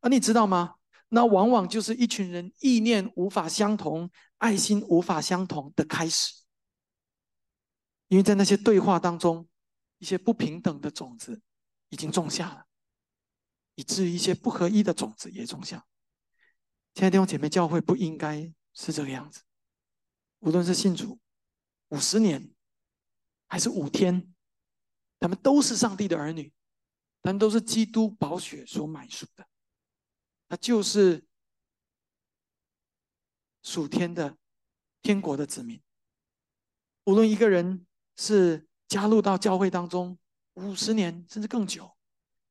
[0.00, 0.76] 而你知道吗？
[1.08, 6.32] 那往往就是一群人意念无法相同、爱心无法相同的开始，
[8.08, 9.46] 因为在那些对话当中，
[9.98, 11.42] 一些不平等的种子。
[11.92, 12.64] 已经种下了，
[13.74, 15.84] 以至于一些不合一的种子也种下。
[16.94, 19.42] 亲爱的弟兄姐妹，教会不应该是这个样子。
[20.38, 21.20] 无论是信主
[21.88, 22.50] 五十年，
[23.52, 24.32] 还是五天，
[25.20, 26.50] 他们都是上帝的儿女，
[27.20, 29.46] 他们都是基督宝血所买赎的，
[30.48, 31.22] 他就是
[33.62, 34.38] 属天的
[35.02, 35.78] 天国的子民。
[37.04, 37.86] 无论一个人
[38.16, 40.18] 是加入到教会当中。
[40.54, 41.94] 五十年甚至更久，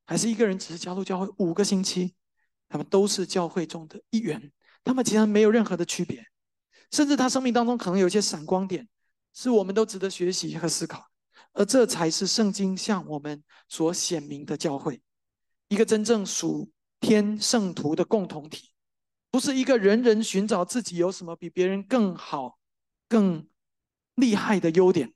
[0.06, 2.14] 还是一个人只是加入教会五个星期，
[2.70, 4.52] 他们都是教会中的一员。
[4.84, 6.24] 他们其实没有任何的区别，
[6.92, 8.88] 甚至他生命当中可能有一些闪光点，
[9.34, 11.06] 是我们都值得学习和思考。
[11.54, 15.02] 而这才是圣经向我们所显明的教会，
[15.67, 18.72] 一个真正属天圣徒的共同体，
[19.30, 22.58] 不是一个人人寻找自己有什么比别人更好、
[23.10, 23.48] 更
[24.15, 25.13] 厉害的优点，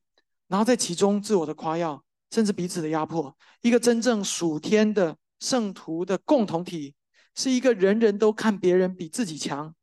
[0.48, 2.04] 然后在其中自我的夸耀。
[2.32, 6.94] 甚至彼此的压迫，一个真正属天的圣徒的共同体，
[7.34, 9.74] 是一个人人都看别人比自己强，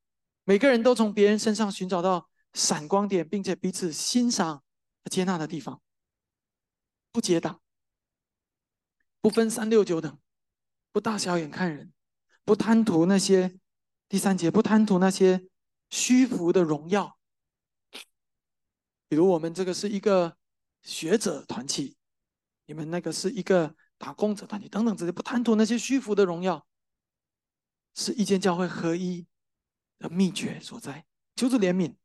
[0.45, 4.63] 每个人都从别人身上寻找到闪光点，并且彼此欣赏
[5.11, 5.81] 接纳的地方。
[7.11, 7.61] 不结党，
[9.21, 10.19] 不分三六九等，
[10.91, 11.93] 不大小眼看人，
[12.45, 13.59] 不贪图那些
[14.09, 15.49] 第三节，不贪图那些
[15.91, 17.19] 虚浮的荣耀。
[19.09, 20.37] 比如我们这个是一个
[20.83, 21.97] 学者团体。
[22.67, 26.65] 你们那个是一个打工者团体等等这些，不贪图那些虚浮的荣耀，
[27.93, 29.27] 是一间教会合一
[29.99, 31.05] 的秘诀所在。
[31.35, 31.97] 求主怜悯，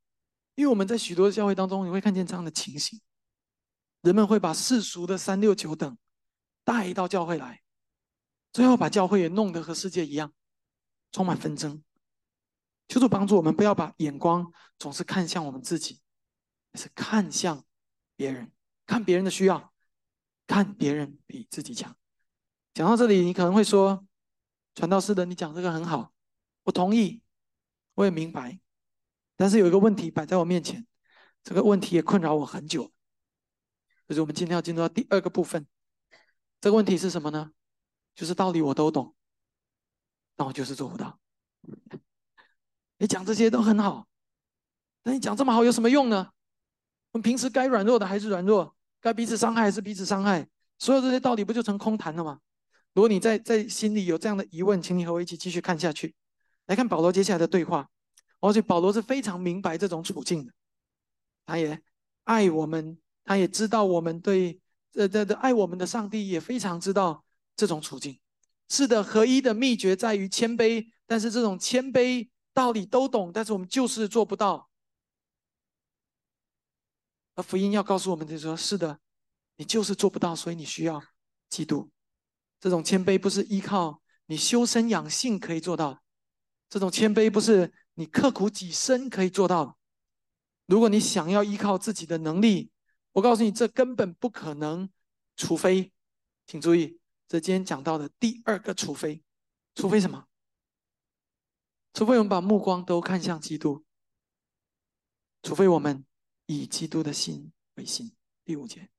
[0.57, 2.99] 因为我们在许多教会当中，你会看见这样的情形：
[4.01, 5.97] 人们会把世俗的三六九等
[6.63, 7.61] 带到教会来，
[8.51, 10.33] 最后把教会也弄得和世界一样，
[11.11, 11.83] 充满纷争。
[12.87, 16.01] 求主帮助我们，不要把眼光总是看向我们自己，
[16.73, 17.63] 而是看向
[18.15, 18.51] 别人，
[18.85, 19.73] 看别人的需要。
[20.47, 21.93] 看别人比自己强。
[22.73, 24.07] 讲到这里，你可能会说
[24.75, 26.13] ：“传道士的，你讲这个很好，
[26.63, 27.21] 我同意，
[27.95, 28.57] 我也明白。
[29.37, 30.85] 但是有一个问题摆在我面前，
[31.43, 32.91] 这个问题也困扰我很久。
[34.07, 35.65] 就是我们今天要进入到第二个部分。
[36.59, 37.51] 这个问题是什么呢？
[38.15, 39.13] 就是道理我都懂，
[40.35, 41.19] 但我就是做不到。
[42.97, 44.07] 你讲这些都很好，
[45.03, 46.31] 那你讲这么好有什么用呢？
[47.11, 48.75] 我们平时该软弱的还是软弱。
[48.99, 52.39] 该彼此伤害还是彼此伤害，所有这些道理不就成空谈了吗？
[52.93, 56.15] 如果你在在心里有这样的疑问，请你和我一起继续看下去，
[56.65, 57.87] 来看保罗接下来的对话。
[58.39, 60.53] 而且保罗是非常明白这种处境的，
[61.45, 61.81] 他也
[62.23, 64.59] 爱我们，他也知道我们对
[64.91, 68.19] 这这这爱我们的上帝也非常知道这种处境。
[68.69, 74.69] 是的，合一的秘诀在于谦卑，但是这种谦卑道理都懂，但是我们就是做不到。
[77.35, 78.99] 而福音要告诉我们的说：是的，
[79.55, 81.01] 你就是做不到，所以你需要
[81.49, 81.89] 基督。
[82.59, 86.01] 这种谦卑不是依靠你修身养性可以做到，
[86.67, 89.79] 这种谦卑不是你刻苦己身可以做到。
[90.67, 92.71] 如果你想要依靠自己的能力，
[93.13, 94.89] 我告诉你，这根本不可能。
[95.35, 95.91] 除非，
[96.45, 99.23] 请注意，这今天讲到的第二个除非，
[99.73, 100.27] 除非什么？
[101.93, 103.83] 除非我们把目光都看向基督，
[105.41, 106.05] 除非我们
[106.45, 108.15] 以基督的心为心。
[108.45, 108.89] 第五节。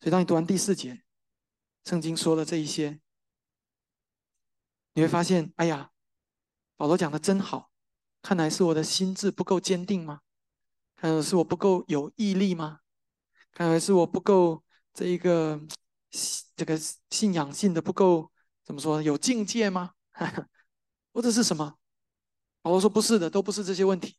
[0.00, 1.02] 所以当你读完第四节。
[1.84, 3.00] 圣经说了这一些，
[4.94, 5.92] 你会发现，哎呀，
[6.76, 7.70] 保罗讲的真好，
[8.22, 10.20] 看来是我的心智不够坚定吗？
[10.96, 12.80] 看来是我不够有毅力吗？
[13.52, 14.62] 看来是我不够
[14.92, 15.60] 这一个
[16.54, 16.78] 这个
[17.10, 18.30] 信仰性的不够
[18.64, 19.92] 怎么说有境界吗？
[21.12, 21.78] 或者是什么？
[22.60, 24.16] 保罗说不是的，都不是这些问题，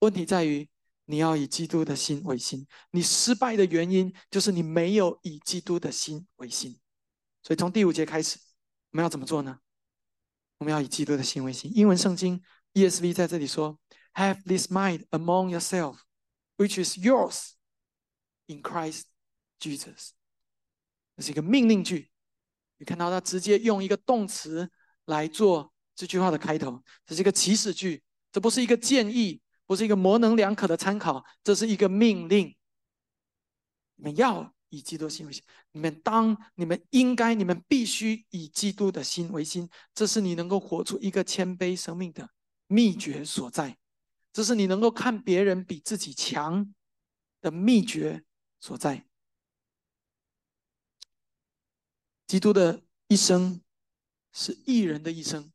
[0.00, 0.68] 问题在于
[1.06, 6.78] 你要以基督的心为心，你失败的原因就是你没有以基督的心为心。
[7.42, 8.38] 所以从第五节开始，
[8.90, 9.58] 我们要怎么做呢？
[10.58, 11.70] 我们要以基督的心为心。
[11.74, 12.42] 英文圣经
[12.74, 13.78] ESV 在这里说
[14.14, 15.98] ：“Have this mind among yourself,
[16.56, 17.50] which is yours
[18.46, 19.02] in Christ
[19.58, 20.10] Jesus。”
[21.16, 22.10] 这是一个命令句。
[22.78, 24.70] 你看到他直接用一个动词
[25.04, 32.56] 来做这句话的开头，这是一个祈使句，这不是一个建议，不是一个模棱两可的参考，这是一个命令。
[33.96, 34.53] 你们要。
[34.74, 42.28] 以基督心为心，你们当你们应该，你们必须以基督的心为心，这是你能够活出一个谦卑生命的
[42.66, 43.78] 秘诀所在，
[44.32, 46.74] 这是你能够看别人比自己强
[47.40, 48.24] 的秘诀
[48.58, 49.06] 所在。
[52.26, 53.62] 基督的一生
[54.32, 55.52] 是艺人的一生，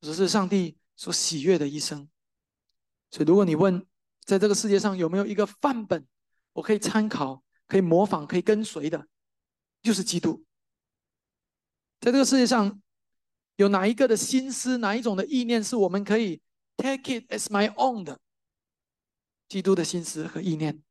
[0.00, 2.08] 只是上帝所喜悦的一生。
[3.10, 3.86] 所以，如果你问，
[4.24, 6.06] 在这个世界上有没有一个范本，
[6.52, 7.42] 我可以参考？
[7.66, 9.06] 可以模仿、可以跟随的，
[9.82, 10.44] 就是基督。
[12.00, 12.80] 在这个世界上，
[13.56, 16.40] 有哪一个的心思、哪一种的意念，是我们可以
[16.76, 18.20] take it as my own 的？
[19.48, 20.82] 基督的心思和意念。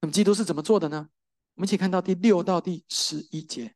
[0.00, 1.08] 那么，基督是怎么做的呢？
[1.54, 3.74] 我们一起看到第六到第十一节。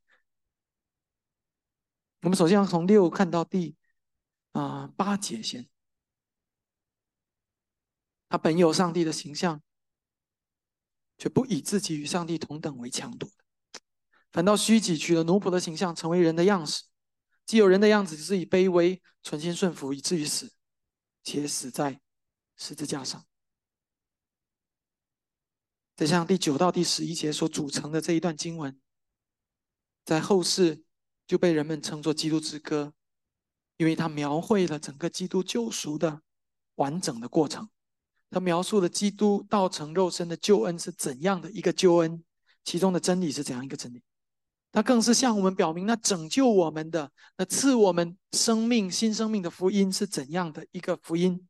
[2.22, 3.76] 我们首先要从六看到第
[4.52, 5.68] 啊八节先。
[8.28, 9.62] 他本有上帝的形象。
[11.18, 13.80] 却不以自己与上帝同等为强夺的，
[14.30, 16.84] 反倒虚己，取了奴仆的形象，成为人的样式。
[17.44, 20.52] 既有人的样子，就是以卑微、存心顺服，以至于死，
[21.24, 22.00] 且死在
[22.56, 23.26] 十字架上。
[25.96, 28.80] 再像第九到第十一节所组成的这一段经文，
[30.04, 30.84] 在后世
[31.26, 32.94] 就被人们称作《基督之歌》，
[33.78, 36.22] 因为它描绘了整个基督救赎的
[36.76, 37.68] 完整的过程。
[38.30, 42.22] 他描述了基督道成肉身的救恩是怎样的一个救恩，
[42.64, 44.02] 其中的真理是怎样一个真理。
[44.70, 51.48] 他更是向我们表明，那拯救我们的、那赐我们生命、新生命的福音是怎样的一个福音。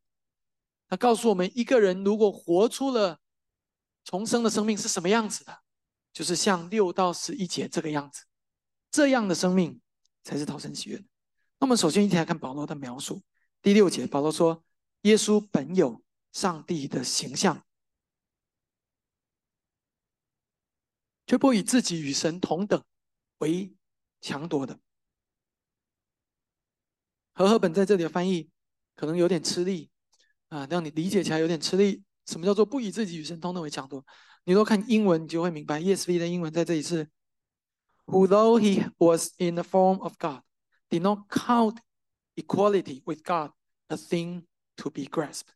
[0.89, 3.19] 他告诉我们，一个人如果活出了
[4.05, 5.59] 重生的生命是什么样子的，
[6.13, 8.23] 就是像六到十一节这个样子。
[8.91, 9.81] 这样的生命
[10.23, 11.05] 才是逃生喜悦的。
[11.59, 13.21] 那么，首先一起来看保罗的描述。
[13.61, 14.65] 第六节，保罗说
[15.03, 16.01] ：“耶稣本有。”
[16.33, 17.65] 上帝的形象，
[21.27, 22.83] 却不以自己与神同等
[23.39, 23.75] 为
[24.21, 24.79] 强夺的。
[27.33, 28.51] 和合本在这里的翻译
[28.95, 29.91] 可能有点吃力
[30.49, 32.03] 啊，让你理解起来有点吃力。
[32.27, 34.05] 什么叫做不以自己与神同等为强夺？
[34.45, 35.81] 你若看英文，你就会明白。
[35.81, 37.09] ESV 的英文在这里是
[38.07, 40.43] ：Who though he was in the form of God,
[40.91, 41.79] did not count
[42.35, 43.53] equality with God
[43.87, 44.45] a thing
[44.77, 45.55] to be grasped.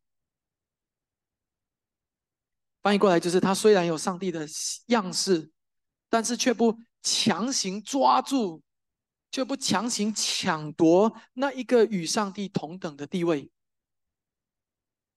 [2.83, 4.45] 翻译过来就是：他虽然有上帝的
[4.87, 5.51] 样式，
[6.09, 8.61] 但是却不强行抓住，
[9.31, 13.43] 却不强行抢夺那一个与上帝同等的地位。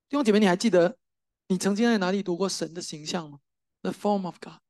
[0.07, 0.95] 弟兄姐妹，你还记得
[1.47, 3.39] 你曾经在哪里读过神的形象吗
[3.81, 4.61] ？The form of God，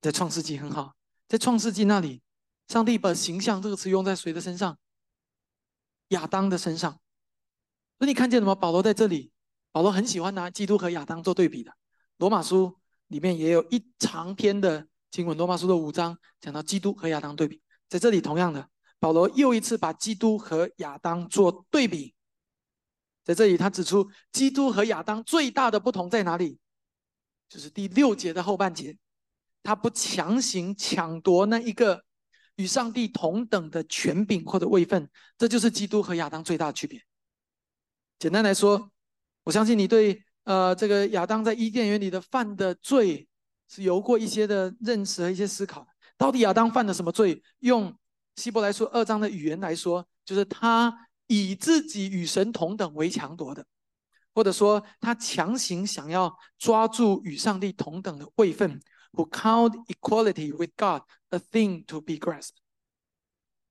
[0.00, 0.94] 在创世纪很好，
[1.26, 2.22] 在创世纪那里，
[2.68, 4.78] 上帝把形象这个词用在谁的身上？
[6.08, 7.00] 亚当的身上。
[7.98, 8.54] 那你看见了吗？
[8.54, 9.31] 保罗在这里。
[9.72, 11.70] 保罗很喜欢拿基督和亚当做对比的，
[12.18, 12.66] 《罗马书》
[13.08, 18.68] 里面也有一长篇的经文罗马书的五章讲到基督和亚当对比，在这里同样的，
[19.00, 22.14] 保罗又一次把基督和亚当做对比。
[23.24, 26.58] 在这里，他指出基督和亚当最大的不同在哪里？
[27.48, 28.98] 就是第六节的后半节，
[29.62, 32.04] 他不强行抢夺那一个
[32.56, 35.08] 与上帝同等的权柄或者位分，
[35.38, 37.00] 这就是基督和亚当最大的区别。
[38.18, 38.90] 简单来说，
[39.44, 43.26] 我相信你对呃这个亚当在伊甸园里的犯的罪
[43.68, 45.86] 是有过一些的认识和一些思考。
[46.16, 47.42] 到底亚当犯了什么罪？
[47.60, 47.92] 用
[48.36, 53.66] 希伯来书二章的语言来说，就是他以自己与神同等为强夺的，
[54.34, 58.80] 或者说他强行想要抓住与上帝同等的位分
[59.12, 62.60] ，who count equality with God a thing to be grasped。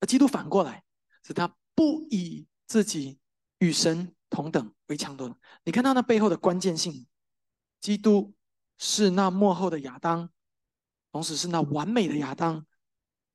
[0.01, 0.83] 而基督反过来，
[1.25, 3.19] 是他不以自己
[3.59, 4.13] 与神。
[4.31, 7.05] 同等为强夺，你看到那背后的关键性，
[7.81, 8.33] 基督
[8.77, 10.31] 是那幕后的亚当，
[11.11, 12.65] 同时是那完美的亚当，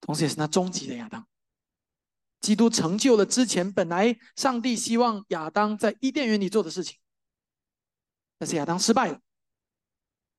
[0.01, 1.28] 同时也是那终极的亚当。
[2.40, 6.99] 基督成就了之前本来上帝希望亚当在伊甸园里做的事情，
[8.38, 9.20] 但是亚当失败了，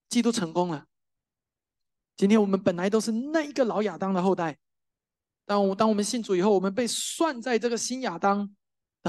[0.10, 0.88] 基督成功了。
[2.16, 4.58] 今天我们本来都是那一个老亚当的后代，
[5.46, 8.56] 当我当我们信主以后，我们被算在这个新亚当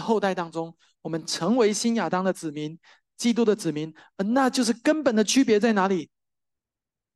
[0.01, 0.77] 后代当中。
[1.01, 2.79] 我们成为新亚当的子民，
[3.17, 6.11] 基督的子民，那就是根本的区别在哪里？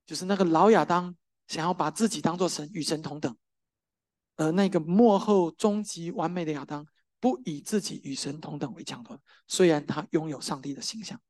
[0.07, 1.15] 就是那个老亚当
[1.49, 3.33] 想要把自己当做神，与神同等；
[4.37, 6.87] 而那个幕后终极完美的亚当，
[7.19, 9.21] 不以自己与神同等为强夺。
[9.49, 11.21] 虽然他拥有上帝的形象，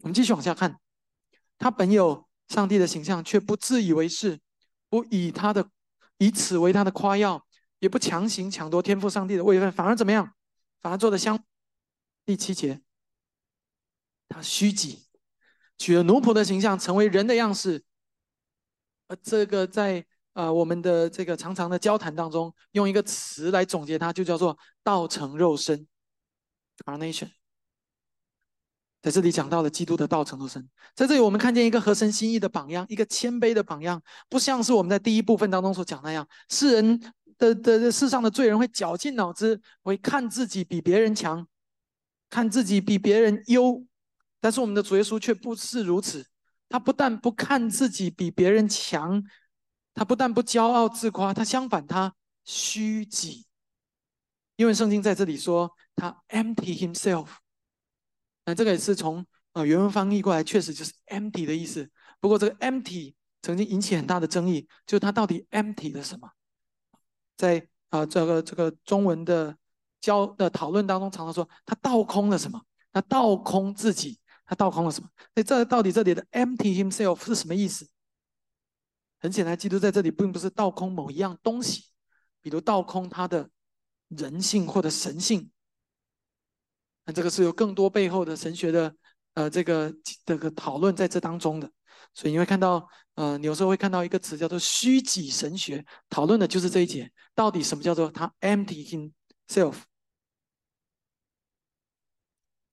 [0.00, 0.78] 我们继续往下看，
[1.58, 4.40] 他本有上帝的形象，却不自以为是，
[4.88, 5.68] 不以他的
[6.18, 7.44] 以此为他的夸耀，
[7.80, 10.34] 也不强行抢夺天赋上帝的位分，反而怎么样？
[10.80, 11.38] 反而做的相
[12.24, 12.80] 第七节，
[14.28, 15.06] 他虚己，
[15.76, 17.82] 取了奴仆的形象，成为人的样式。
[19.08, 25.86] 而这个在呃我们的这个长长的交谈当中，用一个词来总结它，就叫做“道成肉身
[26.84, 27.30] ”（carnation）。
[29.00, 37.12] 在这里讲到了基督的道成肉身，在这里我们看见一个合神心意的榜样，一个谦卑的榜样，不像是我们在第一部分当中所讲那样，世人。
[37.38, 41.46] 的的世上的罪人会绞尽脑汁，会看自己比别人强，
[42.28, 43.84] 看自己比别人优，
[44.40, 46.26] 但是我们的主耶稣却不是如此。
[46.68, 49.22] 他不但不看自己比别人强，
[49.94, 52.14] 他不但不骄傲自夸，他相反他
[52.44, 53.46] 虚己。
[54.56, 57.28] 因为圣经在这里说他 empty himself，
[58.44, 61.88] 那这个也是从呃原文翻译过来，确实就是 empty 的意思。
[62.20, 66.28] 不过这个 empty 曾经引起很大的争议，就是他到底 empty 了什么？
[67.38, 69.56] 在啊，这个这个中文的
[70.00, 72.60] 教的讨论当中，常常说他倒空了什么？
[72.92, 75.08] 他倒空自己，他倒空了什么？
[75.34, 77.88] 那这到底这里的 empty himself 是什么意思？
[79.20, 81.84] 很显然，基督在这里并不是倒空某一样东西，
[82.40, 83.48] 比如倒空他的
[84.08, 85.50] 人性或者神性。
[87.04, 88.94] 那这个是有更多背后的神学的
[89.38, 89.94] 呃这个
[90.26, 91.70] 这个讨论在这当中的。
[92.12, 99.12] 所以你会看到，呃，有时候会看到一个词叫做虚己神学，讨论的就是这一节，到底什么叫做他 empty
[99.48, 99.76] himself？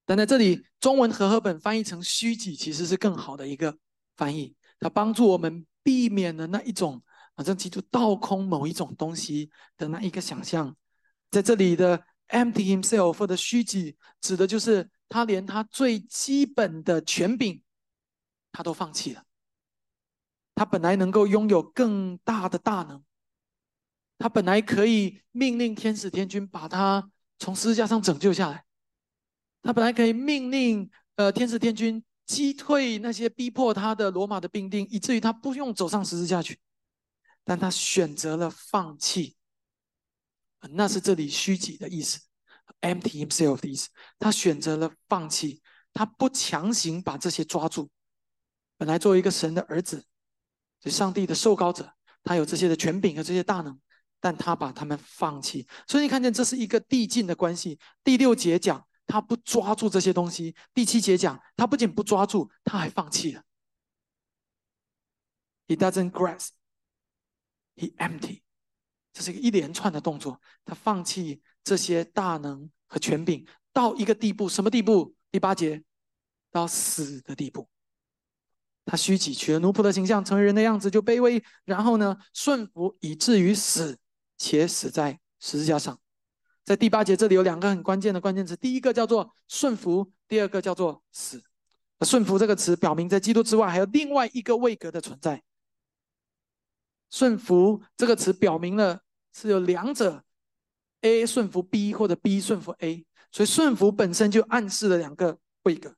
[0.07, 3.77] 但在这里，中文和合本翻译成虚己，其实是更好的一个
[4.15, 7.03] 翻译，它帮助我们避免了那一种
[7.35, 10.75] 好像基督倒空某一种东西的那一个想象。
[11.29, 17.61] 在这里的 empty himself 或者虚己，指的就是他连他最基本的权柄。
[18.51, 19.25] 他都放弃了。
[20.53, 23.03] 他本来能够拥有更大的大能，
[24.17, 28.63] 他本来可以命令天使天军把他从十字架上拯救下来，
[29.61, 36.57] 他本来可以命令呃天使天军击退那些逼迫他的罗马的兵丁，以至于他不用走上十字架去，
[37.43, 39.35] 但他选择了放弃。
[40.69, 42.21] 那是这里虚己的意思
[42.81, 43.89] ，empty himself 的意思。
[44.19, 45.61] 他选择了放弃，
[45.93, 47.89] 他不强行把这些抓住。
[48.77, 50.05] 本来作为一个神的儿子，
[50.83, 53.79] 是上帝的受膏者，他有这些的权柄和这些大能，
[54.19, 55.67] 但他把他们放弃。
[55.87, 57.79] 所以你看见这是一个递进的关系。
[58.03, 63.43] 第六节讲他不抓住这些东西，第七节讲他不仅不抓住，他还放弃了。
[65.67, 66.49] He doesn't grasp,
[67.75, 68.41] he empty。
[69.13, 75.13] 这是一个一连串的动作，他放弃这些大能和权柄到一个地步，什么地步？
[75.29, 75.83] 第八节，
[76.49, 77.67] 到死的地步。
[78.85, 81.43] 他虚己，取了奴仆的形象，成为人的样子，就卑微。
[81.65, 83.97] 然后呢，顺服以至于死，
[84.37, 85.99] 且死在十字架上。
[86.63, 91.43] 在第八节这里有两个很关键的关键词，第一个叫做顺服，第二个叫做死。
[92.01, 95.41] 顺服这个词表明，在基督之外还有另外一个位格的存在，
[97.09, 99.01] 顺服这个词表明了
[99.33, 100.24] 是有两者
[101.05, 105.95] ，A 顺服 B 或者 B 顺服 A，所以顺服本身就暗示了两个位格。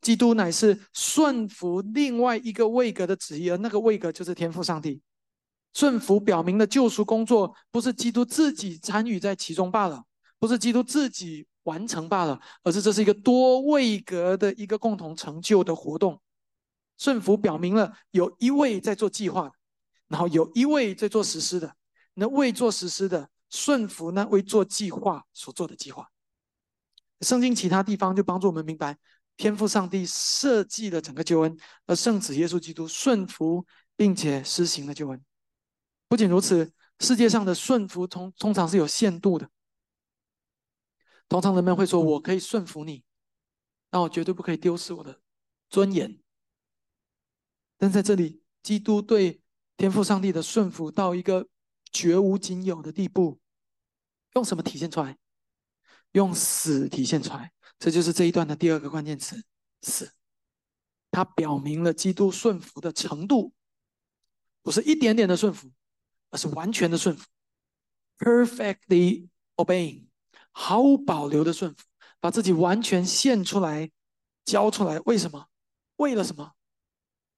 [0.00, 5.02] 基督乃是顺服另外一个位格的旨意，而那个位格就是天赋上帝。
[5.74, 10.02] 顺服表明的救赎工作不是基督自己参与在其中罢了，
[10.38, 16.18] 不是基督自己完成罢了，而是这是一个多位格的一个共同成就的活动。
[16.96, 19.52] 顺服表明了有一位在做计划，
[20.08, 21.76] 然后有一位在做实施的。
[22.14, 24.26] 那未做实施的顺服呢？
[24.28, 26.10] 为做计划所做的计划。
[27.20, 28.98] 圣经其他地方就帮助我们明白。
[29.36, 35.24] 天赋上帝设计了整个救恩，而圣子耶稣基督顺服并且施行了救恩。
[36.08, 39.48] 不仅如此，世界上的顺服通通常是有限度的。
[41.28, 43.02] 通常人们会说：“我可以顺服你，
[43.88, 45.20] 但我绝对不可以丢失我的
[45.70, 46.18] 尊严。”
[47.78, 49.40] 但在这里，基督对
[49.78, 51.48] 天赋上帝的顺服到一个
[51.92, 53.40] 绝无仅有的地步，
[54.34, 55.16] 用什么体现出来？
[56.12, 57.52] 用死体现出来。
[57.78, 59.42] 这就是这一段的第二个关键词
[59.82, 60.12] “死”，
[61.10, 63.54] 它表明了基督顺服的程度，
[64.62, 65.72] 不是一点点的顺服，
[66.30, 67.26] 而是完全的顺服
[68.18, 70.08] ，perfectly obeying，
[70.50, 71.84] 毫无保留的顺服，
[72.20, 73.90] 把自己完全献出来、
[74.44, 74.98] 交出来。
[75.06, 75.48] 为什么？
[75.96, 76.52] 为了什么？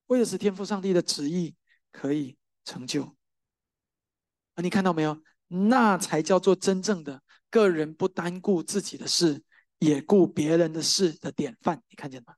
[0.07, 1.55] 为了使天赋上帝的旨意
[1.91, 3.15] 可以成就。
[4.55, 5.23] 啊，你看到没有？
[5.49, 9.43] 那才叫做真正的个人不单顾自己的事。
[9.79, 12.37] 也顾别人的事的典范，你看见吗？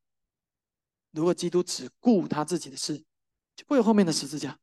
[1.10, 2.96] 如果基督只顾他自己的事，
[3.54, 4.58] 就不会有后面的十字架。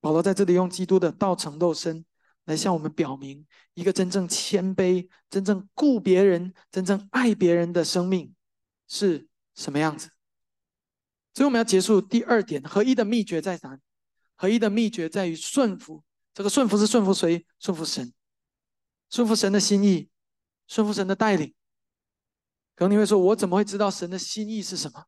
[0.00, 2.06] 保罗在这里用基督的道成肉身
[2.44, 3.44] 来向我们表明，
[3.74, 8.32] 一个真正谦卑、真正顾别人、真正爱别人的生命
[8.86, 9.26] 是
[9.56, 10.08] 什么样子。
[11.34, 13.76] 所以我们要结束第二点，合一的秘诀在哪？
[14.36, 16.04] 合一的秘诀在于顺服。
[16.32, 17.44] 这个顺服是顺服谁？
[17.58, 18.12] 顺服神，
[19.10, 20.08] 顺服神的心意。
[20.68, 21.54] 顺服神的带领，
[22.74, 25.04] 可能你会说：“我怎么会知道神的心意是什么？”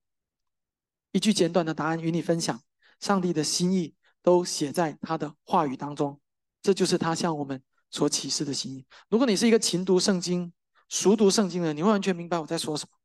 [1.11, 2.63] 一句简短的答案与你分享：
[3.01, 6.21] 上帝的心意都写在他的话语当中，
[6.63, 7.61] 这就是他向我们
[7.91, 8.87] 所启示的心意。
[9.09, 10.53] 如果你是一个勤读圣经、
[10.89, 12.97] 熟读圣经的人，你会完全明白我在说什么，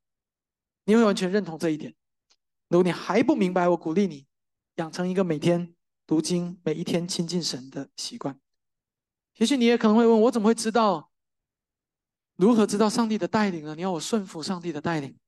[0.84, 1.92] 你会完全认同这一点。
[2.68, 4.28] 如果你还不明白，我鼓励你
[4.76, 5.74] 养成一个每天
[6.06, 8.38] 读经、每一天亲近神的习惯。
[9.36, 11.10] 也许你也可能会问：“我怎么会知道？”
[12.36, 13.74] 如何知道上帝的带领呢？
[13.74, 15.18] 你要我顺服上帝的带领。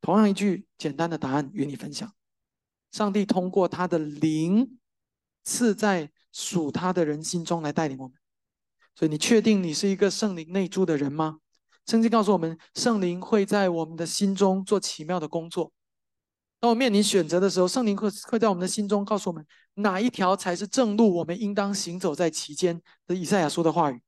[0.00, 2.12] 同样一句简单的答案与你分享：
[2.92, 4.78] 上帝通过他的灵
[5.44, 8.16] 赐在属他的人心中来带领我们。
[8.94, 11.38] 所以，你确定你是一个圣灵内住的人吗？
[11.86, 15.72] 圣经告诉我们，圣灵会在我们的心中做奇妙的工作。
[16.58, 19.44] 当我面临选择的时候，圣灵会会在我们的心中告诉我们
[19.74, 22.80] 哪一条才是正路，我们应当行走在其间。
[23.06, 24.00] 的以赛亚说的话语。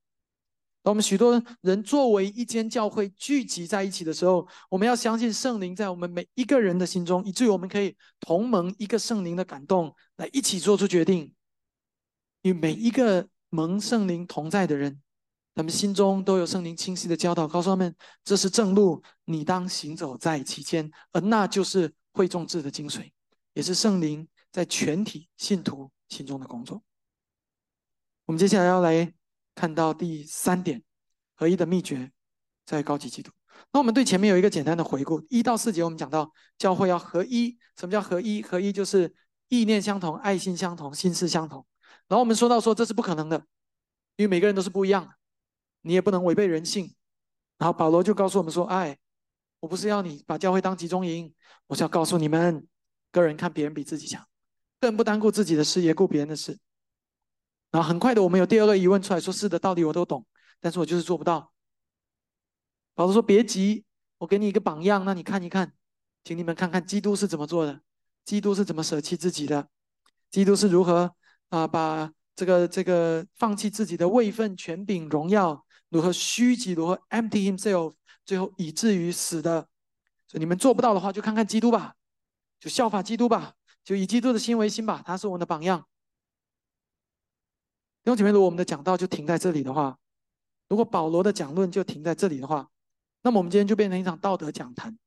[0.82, 11.32] 当我们许多人作为一间教会聚集在一起的时候，我们要相信圣灵在我们每一个人的心中，以至于我们可以同蒙一个圣灵的感动，来一起做出决定。
[12.42, 15.03] 与每一个蒙圣灵同在的人，
[15.55, 17.94] 他们心中都有圣灵清晰的教导，告诉他们
[18.24, 23.10] 这是正路，你当行走在其间，而那就是会众制的精髓，
[23.54, 26.82] 也是圣灵在全体信徒心中的工作。
[28.26, 29.14] 我们接下来要来。
[29.54, 30.80] 看到第三点，
[31.34, 32.12] 合一的秘诀
[32.64, 33.32] 在高级基督。
[33.72, 37.58] 那我们对前面有一个简单的回顾，一到四节我们讲到教会要合一。
[37.76, 38.40] 什么叫合一？
[38.40, 39.12] 合一就是
[39.48, 41.66] 意念相同、爱心相同、心思相同。
[42.06, 43.44] 然后我们说到说这是不可能的，
[44.14, 45.10] 因为每个人都是不一样的，
[45.80, 46.94] 你也不能违背人性。
[47.58, 48.96] 然后保罗就告诉我们说：“哎，
[49.61, 51.32] 我不是要你把教会当集中营，
[51.66, 52.66] 我是要告诉你们，
[53.11, 54.24] 个人看别人比自己强，
[54.80, 56.59] 个人不单顾自己的事，也顾别人的事。”
[57.70, 60.24] 然后很快的，我们有第二个疑问出来说：“是的，道理我都懂，
[60.61, 61.52] 但是我就是做不到。”
[62.94, 63.84] 保罗说：“别急，
[64.18, 65.74] 我给你一个榜样，那你看一看，
[66.24, 67.80] 请你们看看基督是怎么做的，
[68.24, 69.68] 基督是怎么舍弃自己的，
[70.30, 71.14] 基督是如何
[71.48, 77.94] 啊把这个这个放弃自己的位分、权柄、荣耀，如何虚己，如何 empty himself，
[78.29, 79.66] 最后以至于死的。
[80.26, 81.95] 所以你们做不到的话，就看看基督吧，
[82.61, 85.81] 就效法基督吧，就以基督的心为心吧，他是我们的榜样。”
[88.05, 89.99] 弟兄姐妹，如果我们的讲道就停在这里的话，
[90.68, 92.68] 如果保罗的讲论就停在这里的话，
[93.22, 94.99] 那么我们今天就变成一场道德讲坛，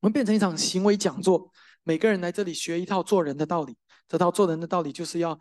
[0.00, 1.52] 我们变成一场行为讲座。
[1.84, 3.76] 每个人来这里学一套做人的道理，
[4.08, 5.38] 这套做人的道理就是要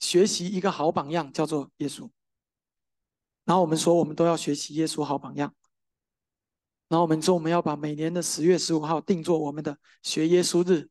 [0.00, 2.08] 学习一个好榜样，叫做耶稣。
[3.48, 5.54] 然后我们说，我们都要学习耶稣好榜样。
[6.86, 10.86] 然后我们说，我们要把每年的十月十五号定做我们的学耶稣日。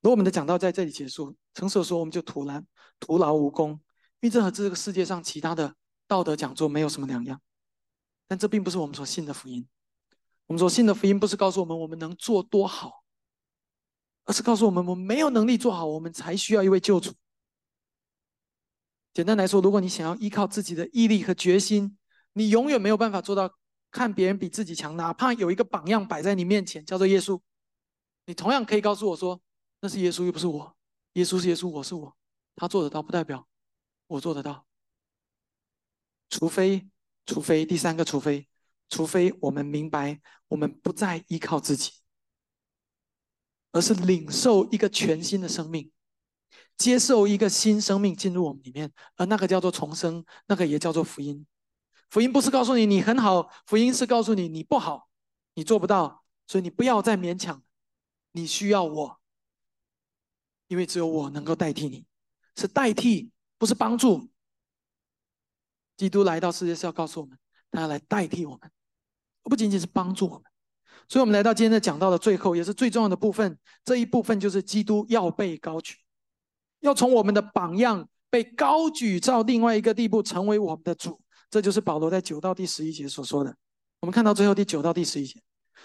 [0.00, 2.66] 如果我们的讲道在这里结束，诚实说，我们就徒然
[2.98, 3.70] 徒劳无功，
[4.18, 5.72] 因为这和这个世界上其他的
[6.08, 7.40] 道德讲座没有什么两样。
[8.26, 9.68] 但这并不是我们所信的福音。
[10.46, 13.04] 我们所信的福音不是告诉我们我们能做多好，
[14.24, 17.12] 而是告诉我们我们没有能力做好，我们才需要一位救主。
[19.18, 21.98] 简单来说，如果你想要依靠自己的毅力和决心，
[22.34, 23.52] 你永远没有办法做到
[23.90, 27.40] 看别人比自己强，哪怕有一个榜样摆在你面前，叫做耶稣，
[28.26, 29.42] 你同样可以告诉我说。
[29.80, 30.76] 那是耶稣，又不是我。
[31.14, 32.16] 耶稣是耶稣，我是我。
[32.54, 33.44] 他做得到，不代表
[34.06, 34.64] 我做得到。
[36.30, 36.88] 除非，
[37.26, 38.46] 除非第三个，除非，
[38.88, 41.90] 除非我们明白，我们不再依靠自己，
[43.72, 45.90] 而是领受一个全新的生命，
[46.78, 51.46] 接受一个新生命进入我们里面，而那个叫做重生，那个也叫做福音。
[52.08, 55.10] 福音不是告诉你你很好，福音是告诉你你不好，
[55.54, 57.62] 你做不到，所以你不要再勉强，
[58.32, 59.20] 你需要我。
[60.68, 62.06] 因为只有我能够代替你，
[62.56, 64.30] 是代替，不是帮助。
[65.96, 67.36] 基督来到世界是要告诉我们，
[67.70, 68.70] 他要来代替我们，
[69.42, 70.44] 不仅仅是帮助我们。
[71.08, 73.58] 所以，我们来到今天的讲到的最后，也是最重要的部分。
[73.82, 75.96] 这一部分就是基督要被高举，
[76.80, 81.20] 要从我们的榜样被高举到另外一个地步，成为我们的主。
[81.50, 83.56] 这就是保罗在九到第十一节所说的。
[84.00, 85.40] 我们看到最后第九到第十一节。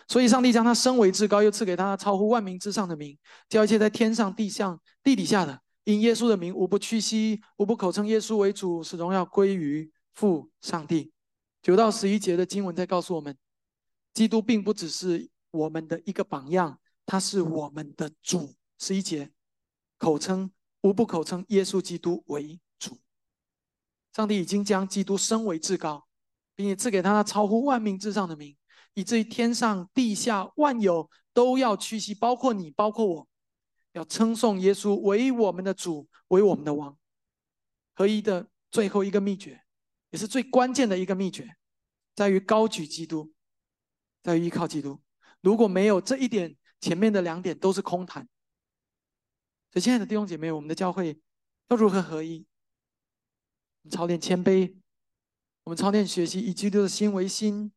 [0.08, 3.18] 所以，上帝将他升为至高，又赐给他超乎万民之上的名，
[3.48, 11.12] 叫一切在天上、地上、地底下的，因耶稣的名，无不屈膝，无不口称耶稣为主，使荣耀归于父上帝。
[11.62, 13.38] 九到十一节的经文在告诉我们，
[14.14, 18.54] 基督并不只是我们的一个榜样，他是我们的主。
[18.80, 19.32] 十一节，
[19.98, 20.52] 口称
[20.84, 23.00] 无不口称耶稣基督为主。
[24.14, 26.08] 上帝已经将基督升为至高，
[26.56, 28.56] 并且赐给他那超乎万民之上的名。
[28.94, 33.28] 以至于天上地下万有都要屈膝，包括你，包括我，
[33.94, 36.96] 要称颂耶稣为我们的主，为我们的王。
[37.96, 39.64] 合一的最后一个秘诀，
[40.12, 41.56] 也是最关键的一个秘诀，
[42.14, 43.34] 在于高举基督，
[44.22, 45.02] 在于依靠基督。
[45.42, 48.28] 如果没有这一点，前面的两点都是空谈。
[49.74, 51.20] 所以，亲爱的弟兄姐妹，我们的教会
[51.70, 52.46] 要如何合一？
[53.82, 54.72] 我们操练谦卑，
[55.64, 57.74] 我们操练学习以基督的心为心。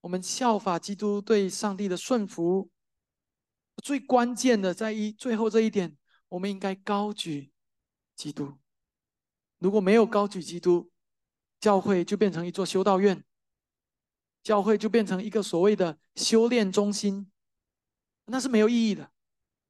[0.00, 2.70] 我们效法基督对上帝的顺服，
[3.82, 5.98] 最关键的在于最后这一点，
[6.28, 7.50] 我们应该高举
[8.14, 8.56] 基督。
[9.58, 10.88] 如果没有高举基督，
[11.58, 13.24] 教会就变成一座修道院，
[14.44, 17.28] 教会就变成一个所谓的修炼中心，
[18.26, 19.10] 那是没有意义的。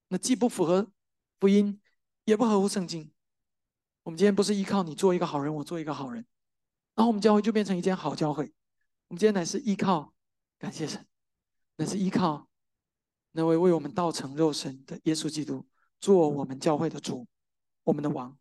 [0.09, 0.93] 那既不符合
[1.41, 1.81] 福音，
[2.25, 3.11] 也不合乎圣经。
[4.03, 6.25] 我们今天不是依靠你做一个好人，我做一个好人，
[6.95, 8.53] 然后我们教会就变成一间好教会。
[9.09, 10.13] 我们今天乃是依靠。
[10.61, 11.07] 感谢神，
[11.77, 12.49] 乃是依靠
[13.31, 15.65] 那位为我们道成肉身的耶稣基督，
[16.01, 17.29] 做我们教会的主，
[17.85, 18.37] 我们的王，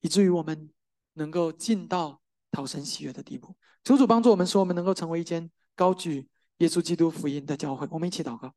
[0.00, 0.72] 以至于我们
[1.12, 3.54] 能够进到讨神喜悦的地步。
[3.84, 7.86] 求主帮助我们，使我们能够成为一间高举耶稣基督福音的教会。
[7.90, 8.54] 我们一起祷告。